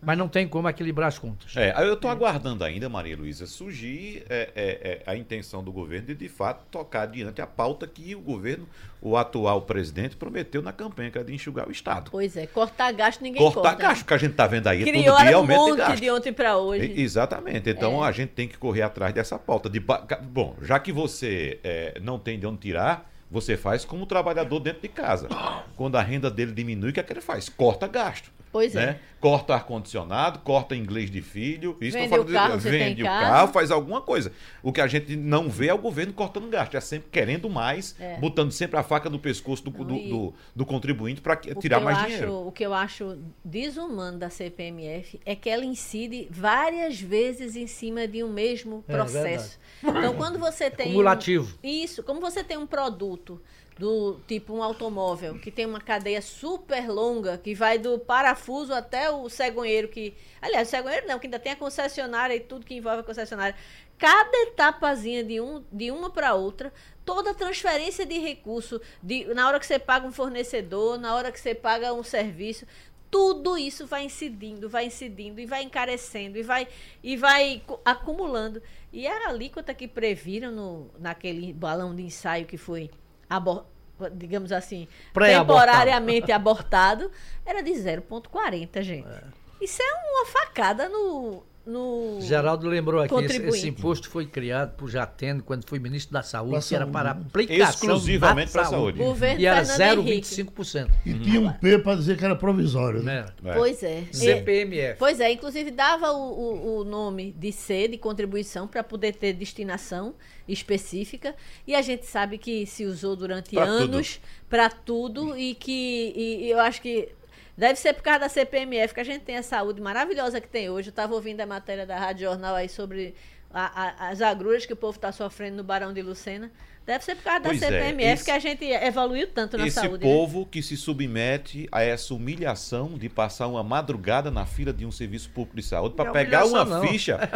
[0.00, 1.56] mas não tem como equilibrar as contas.
[1.56, 6.06] É, eu estou aguardando ainda, Maria Luísa, surgir é, é, é, a intenção do governo
[6.06, 8.68] de, de fato, tocar adiante a pauta que o governo,
[9.02, 12.10] o atual presidente, prometeu na campanha, que era de enxugar o Estado.
[12.10, 13.70] Pois é, cortar gasto ninguém cortar corta.
[13.70, 16.00] Cortar gasto, que a gente está vendo aí Criou todo dia aumenta um monte de,
[16.00, 17.00] de ontem para hoje.
[17.00, 18.08] exatamente, então é.
[18.08, 19.68] a gente tem que correr atrás dessa pauta.
[19.68, 24.60] De, bom, já que você é, não tem de onde tirar, você faz como trabalhador
[24.60, 25.28] dentro de casa.
[25.76, 27.48] Quando a renda dele diminui, o que é que ele faz?
[27.48, 28.37] Corta gasto.
[28.50, 28.82] Pois né?
[28.82, 29.00] é.
[29.20, 31.76] Corta ar-condicionado, corta inglês de filho.
[31.80, 34.30] Isso vende o carro, de, vende o carro, faz alguma coisa.
[34.62, 37.96] O que a gente não vê é o governo cortando gasto, é sempre querendo mais,
[37.98, 38.16] é.
[38.18, 42.06] botando sempre a faca no pescoço do, do, do, do contribuinte para tirar mais acho,
[42.06, 42.46] dinheiro.
[42.46, 48.06] O que eu acho desumano da CPMF é que ela incide várias vezes em cima
[48.06, 49.58] de um mesmo é, processo.
[49.82, 50.88] É então, quando você tem.
[50.88, 51.58] Cumulativo.
[51.62, 53.40] Um, isso, como você tem um produto
[53.78, 59.10] do tipo um automóvel que tem uma cadeia super longa que vai do parafuso até
[59.10, 62.74] o cegonheiro que aliás o cegonheiro não que ainda tem a concessionária e tudo que
[62.74, 63.54] envolve a concessionária
[63.96, 66.72] cada etapazinha de um de uma para outra
[67.04, 71.38] toda transferência de recurso de na hora que você paga um fornecedor na hora que
[71.38, 72.66] você paga um serviço
[73.10, 76.68] tudo isso vai incidindo, vai incidindo e vai encarecendo e vai
[77.02, 78.62] e vai acumulando.
[78.92, 82.90] E a alíquota que previram no, naquele balão de ensaio que foi
[83.28, 83.64] abor
[84.12, 87.10] digamos assim, temporariamente abortado,
[87.44, 89.08] era de 0,40, gente.
[89.08, 89.24] É.
[89.60, 92.18] Isso é uma facada no, no.
[92.20, 96.66] Geraldo lembrou aqui, esse, esse, imposto foi criado por Jatene quando foi ministro da Saúde,
[96.66, 98.98] que era para aplicação exclusivamente para a saúde.
[98.98, 100.90] Governo e era 0,25%.
[101.04, 103.26] E tinha um P para dizer que era provisório, né?
[103.44, 103.52] É.
[103.52, 104.04] Pois é.
[104.10, 104.98] CPMF.
[104.98, 109.34] Pois é, inclusive dava o, o, o nome de C, de contribuição, para poder ter
[109.34, 110.14] destinação
[110.48, 111.34] específica.
[111.66, 116.46] E a gente sabe que se usou durante pra anos para tudo e que e,
[116.46, 117.10] e eu acho que
[117.58, 120.70] Deve ser por causa da CPMF que a gente tem a saúde maravilhosa que tem
[120.70, 120.90] hoje.
[120.90, 123.16] Eu estava ouvindo a matéria da Rádio Jornal aí sobre
[123.50, 126.52] a, a, as agruras que o povo está sofrendo no Barão de Lucena.
[126.88, 129.66] Deve ser por causa pois da CPMF é, esse, que a gente evoluiu tanto na
[129.66, 129.96] esse saúde.
[129.96, 130.10] Esse né?
[130.10, 130.46] povo né?
[130.50, 135.28] que se submete a essa humilhação de passar uma madrugada na fila de um serviço
[135.28, 136.80] público de saúde para é pegar uma não.
[136.86, 137.18] ficha.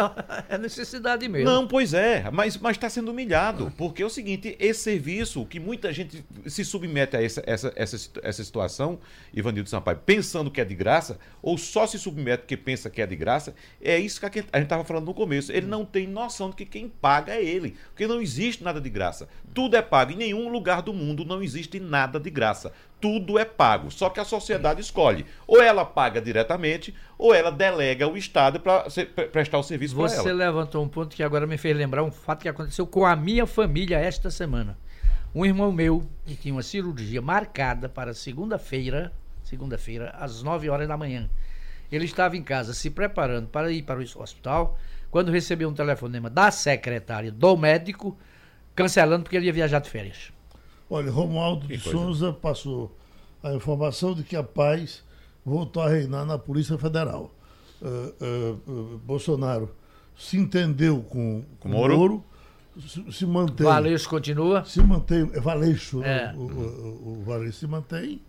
[0.49, 1.49] É necessidade mesmo.
[1.49, 3.73] Não, pois é, mas está sendo humilhado.
[3.77, 8.11] Porque é o seguinte: esse serviço que muita gente se submete a essa, essa, essa,
[8.23, 8.99] essa situação,
[9.35, 13.07] Ivanildo Sampaio, pensando que é de graça, ou só se submete porque pensa que é
[13.07, 15.53] de graça, é isso que a gente estava falando no começo.
[15.53, 17.77] Ele não tem noção de que quem paga é ele.
[17.89, 19.29] Porque não existe nada de graça.
[19.55, 20.13] Tudo é pago.
[20.13, 22.73] Em nenhum lugar do mundo não existe nada de graça.
[23.01, 23.91] Tudo é pago.
[23.91, 25.27] Só que a sociedade escolhe.
[25.47, 28.87] Ou ela paga diretamente, ou ela delega o Estado para
[29.31, 30.23] prestar o serviço para ela.
[30.23, 33.15] Você levantou um ponto que agora me fez lembrar um fato que aconteceu com a
[33.15, 34.79] minha família esta semana.
[35.35, 39.13] Um irmão meu, que tinha uma cirurgia marcada para segunda-feira,
[39.43, 41.29] segunda-feira, às 9 horas da manhã.
[41.91, 44.79] Ele estava em casa se preparando para ir para o hospital,
[45.11, 48.17] quando recebeu um telefonema da secretária do médico
[48.75, 50.33] cancelando porque ele ia viajar de férias.
[50.89, 51.99] Olha, Romualdo que de coisa.
[51.99, 52.97] Souza passou
[53.43, 55.03] a informação de que a paz
[55.45, 57.35] voltou a reinar na Polícia Federal.
[57.81, 59.75] Uh, uh, uh, Bolsonaro
[60.17, 62.25] se entendeu com, com Moro, Moro
[62.79, 63.67] se, se, mantém.
[63.67, 64.65] Valeixo continua?
[64.65, 65.31] Se mantém.
[65.35, 66.33] É Valeixo, né?
[66.33, 66.37] é.
[66.37, 68.23] o, o, o, Valeixo se mantém.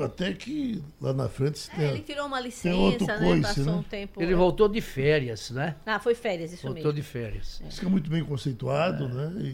[0.00, 3.18] Até que lá na frente se tem, é, Ele tirou uma licença, né?
[3.18, 3.72] Coice, Passou né?
[3.72, 4.22] um tempo.
[4.22, 5.74] Ele voltou de férias, né?
[5.84, 6.84] Ah, foi férias, isso voltou mesmo.
[6.84, 7.60] Voltou de férias.
[7.64, 7.68] É.
[7.68, 9.08] Isso é muito bem conceituado, é.
[9.08, 9.32] né?
[9.40, 9.48] E,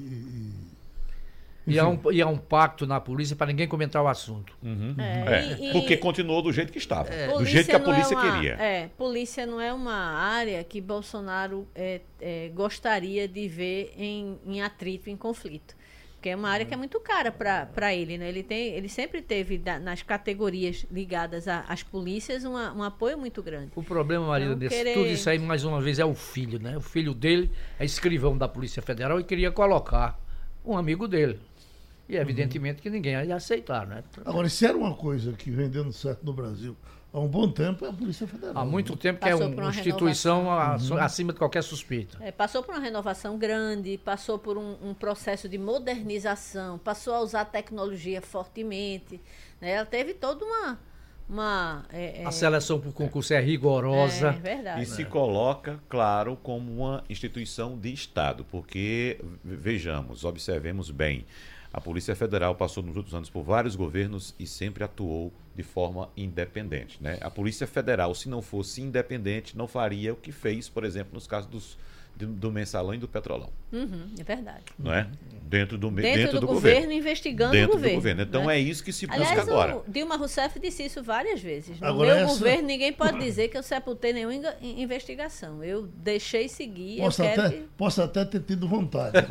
[1.66, 4.54] e, e, há um, e há um pacto na polícia para ninguém comentar o assunto.
[4.62, 4.94] Uhum.
[4.98, 7.08] É, é, e, porque continuou do jeito que estava.
[7.38, 8.52] do jeito que a polícia uma, queria.
[8.52, 11.66] É, polícia não é uma área que Bolsonaro
[12.54, 15.74] gostaria de ver em, em atrito, em conflito.
[16.18, 18.28] Porque é uma área que é muito cara para ele, né?
[18.28, 23.40] Ele, tem, ele sempre teve da, nas categorias ligadas às polícias uma, um apoio muito
[23.40, 23.70] grande.
[23.76, 24.94] O problema, Maria, então, querer...
[24.94, 26.76] tudo isso aí, mais uma vez, é o filho, né?
[26.76, 30.20] O filho dele é escrivão da Polícia Federal e queria colocar
[30.64, 31.38] um amigo dele.
[32.08, 32.82] E evidentemente uhum.
[32.82, 34.02] que ninguém ia aceitar, né?
[34.24, 36.76] Agora, se era uma coisa que vendendo certo no Brasil,
[37.12, 38.56] há um bom tempo é a Polícia Federal.
[38.56, 38.98] Há muito né?
[39.00, 40.98] tempo que é passou é uma, instituição uhum.
[40.98, 42.18] acima de qualquer suspeita.
[42.20, 47.20] É, passou por uma renovação grande, passou por um, um, processo de modernização, passou a
[47.20, 49.20] usar tecnologia fortemente.
[49.60, 49.72] Né?
[49.72, 50.78] Ela teve toda uma.
[51.28, 54.28] uma é, é a seleção para o concurso é rigorosa.
[54.28, 54.82] É, verdade.
[54.82, 61.24] E se coloca, claro, como uma instituição de Estado, porque, vejamos, observemos bem,
[61.72, 66.08] a Polícia Federal passou nos últimos anos por vários governos e sempre atuou de forma
[66.16, 67.02] independente.
[67.02, 67.18] Né?
[67.20, 71.26] A Polícia Federal, se não fosse independente, não faria o que fez, por exemplo, nos
[71.26, 71.78] casos dos
[72.26, 73.50] do mensalão e do petrolão.
[73.72, 74.64] Uhum, é verdade.
[74.78, 75.08] Não é?
[75.42, 77.94] Dentro do, dentro, dentro do, do governo, governo, investigando dentro o governo.
[77.94, 78.22] Do governo.
[78.22, 78.56] Então né?
[78.56, 79.76] é isso que se busca Aliás, agora.
[79.76, 81.80] O Dilma Rousseff disse isso várias vezes.
[81.80, 82.34] No agora meu essa...
[82.34, 85.64] governo, ninguém pode dizer que eu sepultei nenhuma investigação.
[85.64, 86.98] Eu deixei seguir.
[86.98, 87.56] Posso, até, que...
[87.76, 89.16] posso até ter tido vontade.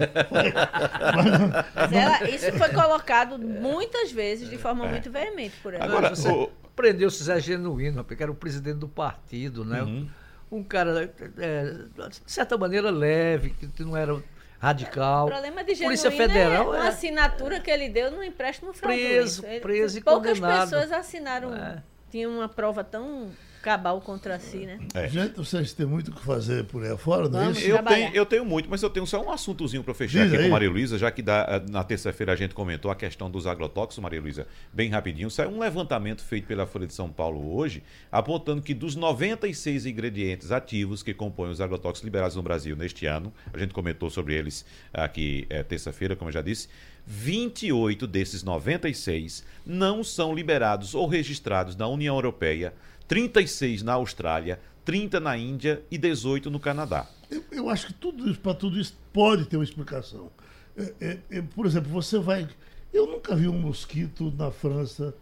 [1.76, 4.92] Mas ela, isso foi colocado muitas vezes de forma é.
[4.92, 5.86] muito veemente por ela.
[5.86, 6.50] Agora, você o...
[6.76, 9.84] prendeu se Zé Genuíno, porque era o presidente do partido, né?
[9.84, 10.08] Uhum
[10.52, 11.64] um cara, é,
[12.10, 14.22] de certa maneira, leve, que não era
[14.60, 15.28] radical.
[15.28, 16.90] O problema de Polícia Federal é uma é...
[16.90, 19.14] assinatura que ele deu no empréstimo fraudulento.
[19.14, 20.70] Preso, preso e Poucas condenado.
[20.70, 21.84] pessoas assinaram, é.
[22.10, 23.30] tinham uma prova tão
[23.62, 24.80] cabal contra si, né?
[24.94, 25.08] É.
[25.08, 27.62] Gente, vocês têm muito o que fazer por aí fora, não é isso?
[27.62, 30.44] Eu tenho, eu tenho muito, mas eu tenho só um assuntozinho para fechar Diz aqui
[30.44, 30.44] aí.
[30.44, 33.48] com a Maria Luísa, já que da, na terça-feira a gente comentou a questão dos
[33.48, 35.30] agrotóxicos, Maria Luísa, bem rapidinho.
[35.30, 40.52] Saiu um levantamento feito pela Folha de São Paulo hoje, apontando que dos 96 ingredientes
[40.52, 44.66] ativos que compõem os agrotóxicos liberados no Brasil neste ano, a gente comentou sobre eles
[44.94, 46.68] aqui é, terça-feira, como eu já disse,
[47.10, 52.74] 28 desses 96 não são liberados ou registrados na União Europeia
[53.08, 57.08] 36 na Austrália, 30 na Índia e 18 no Canadá.
[57.30, 60.32] Eu, eu acho que tudo isso, para tudo isso, pode ter uma explicação.
[60.76, 62.48] É, é, é, por exemplo, você vai.
[62.94, 65.14] Eu nunca vi um mosquito na França,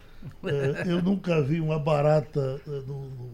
[0.44, 3.32] é, eu nunca vi uma barata é, no, no,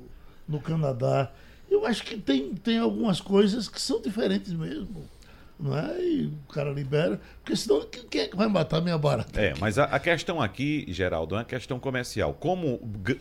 [0.48, 1.32] no Canadá.
[1.70, 5.10] Eu acho que tem, tem algumas coisas que são diferentes mesmo
[5.62, 6.02] não é?
[6.02, 9.40] E o cara libera, porque senão quem é que vai matar minha barata?
[9.40, 12.34] É, mas a, a, questão aqui, Geraldo, é uma questão comercial.
[12.34, 12.80] Como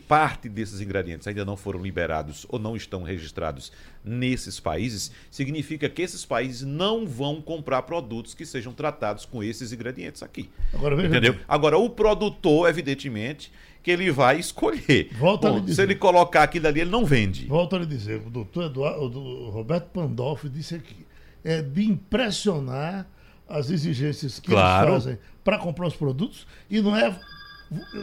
[0.09, 3.71] parte desses ingredientes ainda não foram liberados ou não estão registrados
[4.03, 9.73] nesses países, significa que esses países não vão comprar produtos que sejam tratados com esses
[9.73, 10.49] ingredientes aqui.
[10.73, 11.35] Agora, veja Entendeu?
[11.35, 11.43] Bem.
[11.47, 15.11] Agora, o produtor, evidentemente, que ele vai escolher.
[15.19, 17.47] Volta Bom, se ele colocar aquilo ali, ele não vende.
[17.47, 21.10] Volto a lhe dizer, o doutor Eduardo, o Roberto Pandolfi disse aqui
[21.45, 23.07] é, de impressionar
[23.49, 24.93] as exigências que claro.
[24.93, 27.19] eles fazem para comprar os produtos e não é,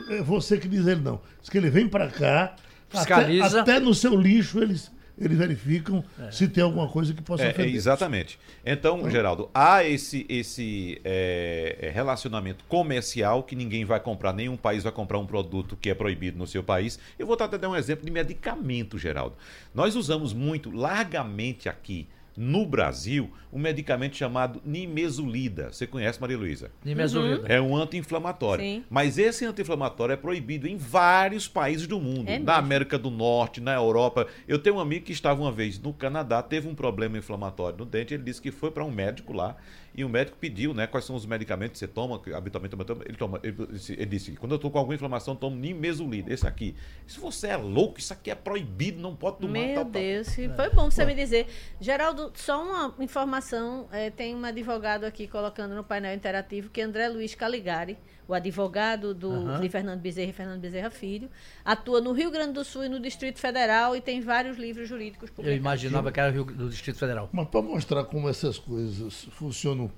[0.09, 1.21] é você que diz ele não.
[1.41, 2.55] Diz que ele vem para cá,
[2.93, 6.31] até, até, no seu lixo eles, eles verificam é.
[6.31, 7.73] se tem alguma coisa que possa é, ofender.
[7.73, 8.37] exatamente.
[8.65, 14.57] Então, então, Geraldo, há esse, esse é, é, relacionamento comercial que ninguém vai comprar, nenhum
[14.57, 16.99] país vai comprar um produto que é proibido no seu país.
[17.17, 19.35] Eu vou até dar um exemplo de medicamento, Geraldo.
[19.73, 22.07] Nós usamos muito, largamente aqui,
[22.37, 25.71] no Brasil um medicamento chamado nimesulida.
[25.71, 26.71] Você conhece, Maria Luísa?
[26.85, 27.41] Nimesulida.
[27.41, 27.45] Uhum.
[27.47, 28.83] É um anti-inflamatório.
[28.89, 32.29] Mas esse anti-inflamatório é proibido em vários países do mundo.
[32.29, 34.27] É na América do Norte, na Europa.
[34.47, 37.85] Eu tenho um amigo que estava uma vez no Canadá, teve um problema inflamatório no
[37.85, 38.13] dente.
[38.13, 39.57] Ele disse que foi para um médico lá
[39.97, 43.03] e o médico pediu, né, quais são os medicamentos que você toma, que habitualmente toma.
[43.03, 43.57] Ele, toma ele,
[43.89, 46.31] ele disse, quando eu estou com alguma inflamação, tomo nimesulida.
[46.31, 46.75] Esse aqui.
[47.07, 49.53] Se você é louco, isso aqui é proibido, não pode tomar.
[49.53, 50.55] Meu tal, Deus, tal.
[50.55, 51.05] foi bom você é.
[51.07, 51.47] me dizer.
[51.81, 56.83] Geraldo, só uma informação, é, tem um advogado aqui colocando no painel interativo que é
[56.83, 59.59] André Luiz Caligari, o advogado do, uhum.
[59.59, 61.29] de Fernando Bezerra e Fernando Bezerra Filho,
[61.63, 65.29] atua no Rio Grande do Sul e no Distrito Federal e tem vários livros jurídicos
[65.29, 65.51] publicados.
[65.51, 67.29] Eu imaginava que era Rio, do Distrito Federal.
[67.31, 69.89] Mas para mostrar como essas coisas funcionam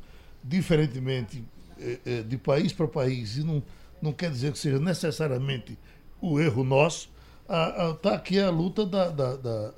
[0.44, 1.44] diferentemente
[1.80, 3.64] eh, eh, de país para país e não,
[4.02, 5.78] não quer dizer que seja necessariamente
[6.22, 7.10] o erro nosso,
[7.96, 9.74] está aqui a luta da, da, da,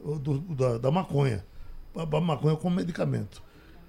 [0.00, 1.44] do, da, da maconha.
[1.94, 3.42] A maconha como medicamento.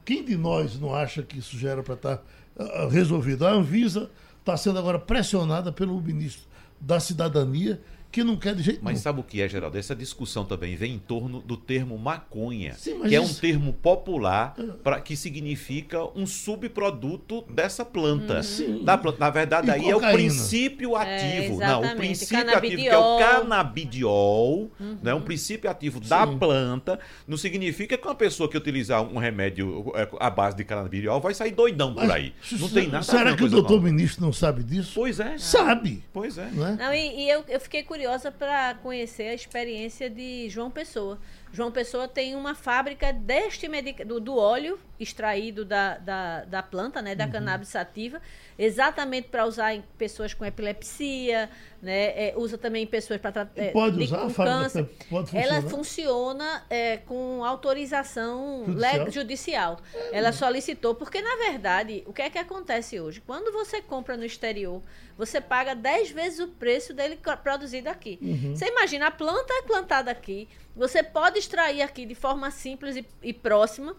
[0.08, 2.24] Quem de nós não acha que isso já era para estar
[2.56, 3.46] tá, uh, resolvido?
[3.46, 6.48] A Anvisa está sendo agora pressionada pelo ministro
[6.80, 7.82] da Cidadania
[8.12, 9.04] que não quer de jeito Mas nenhum.
[9.04, 9.78] sabe o que é, Geraldo?
[9.78, 14.56] Essa discussão também vem em torno do termo maconha, Sim, que é um termo popular
[14.58, 14.64] é.
[14.84, 18.42] pra, que significa um subproduto dessa planta.
[18.60, 18.84] Uhum.
[18.84, 19.20] Da planta.
[19.20, 20.08] Na verdade, e aí cocaína.
[20.08, 21.62] é o princípio é, ativo.
[21.62, 24.98] É, não, o princípio ativo, que é o canabidiol, uhum.
[25.04, 26.10] né, um princípio ativo Sim.
[26.10, 30.64] da planta, não significa que uma pessoa que utilizar um remédio é, à base de
[30.64, 32.34] canabidiol vai sair doidão Mas, por aí.
[32.54, 34.94] Não tem nada Será que o doutor ministro não sabe disso?
[34.96, 35.38] Pois é.
[35.38, 36.04] Sabe.
[36.14, 36.50] Pois é.
[36.54, 36.76] Não, é?
[36.76, 41.18] não e, e eu, eu fiquei curioso curiosa para conhecer a experiência de João Pessoa.
[41.52, 44.04] João Pessoa tem uma fábrica deste medic...
[44.04, 47.32] do, do óleo extraído da, da, da planta, né, da uhum.
[47.32, 48.22] cannabis sativa,
[48.58, 51.50] exatamente para usar em pessoas com epilepsia,
[51.82, 54.90] né, é, usa também em pessoas para tratar é, pode usar com câncer.
[55.10, 59.12] Pode Ela funciona é, com autorização judicial.
[59.12, 59.80] judicial.
[60.12, 63.22] Ela solicitou, porque na verdade, o que é que acontece hoje?
[63.22, 64.82] Quando você compra no exterior,
[65.18, 68.18] você paga 10 vezes o preço dele produzido aqui.
[68.22, 68.56] Uhum.
[68.56, 73.06] Você imagina, a planta é plantada aqui, você pode extrair aqui de forma simples e,
[73.24, 73.96] e próxima,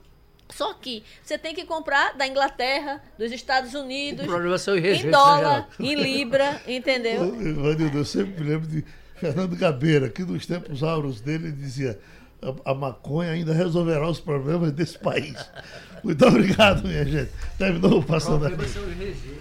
[0.50, 6.62] Só que você tem que comprar da Inglaterra, dos Estados Unidos, em dólar, em libra,
[6.66, 7.34] entendeu?
[7.38, 8.84] Ivanildo, eu sempre me lembro de
[9.16, 11.98] Fernando Gabeira, que nos tempos auros dele dizia
[12.40, 15.36] a, a maconha ainda resolverá os problemas desse país.
[16.02, 17.32] Muito obrigado, minha gente.
[17.58, 18.62] Terminou Passando a Limpo.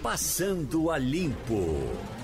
[0.02, 2.17] Passando a Limpo.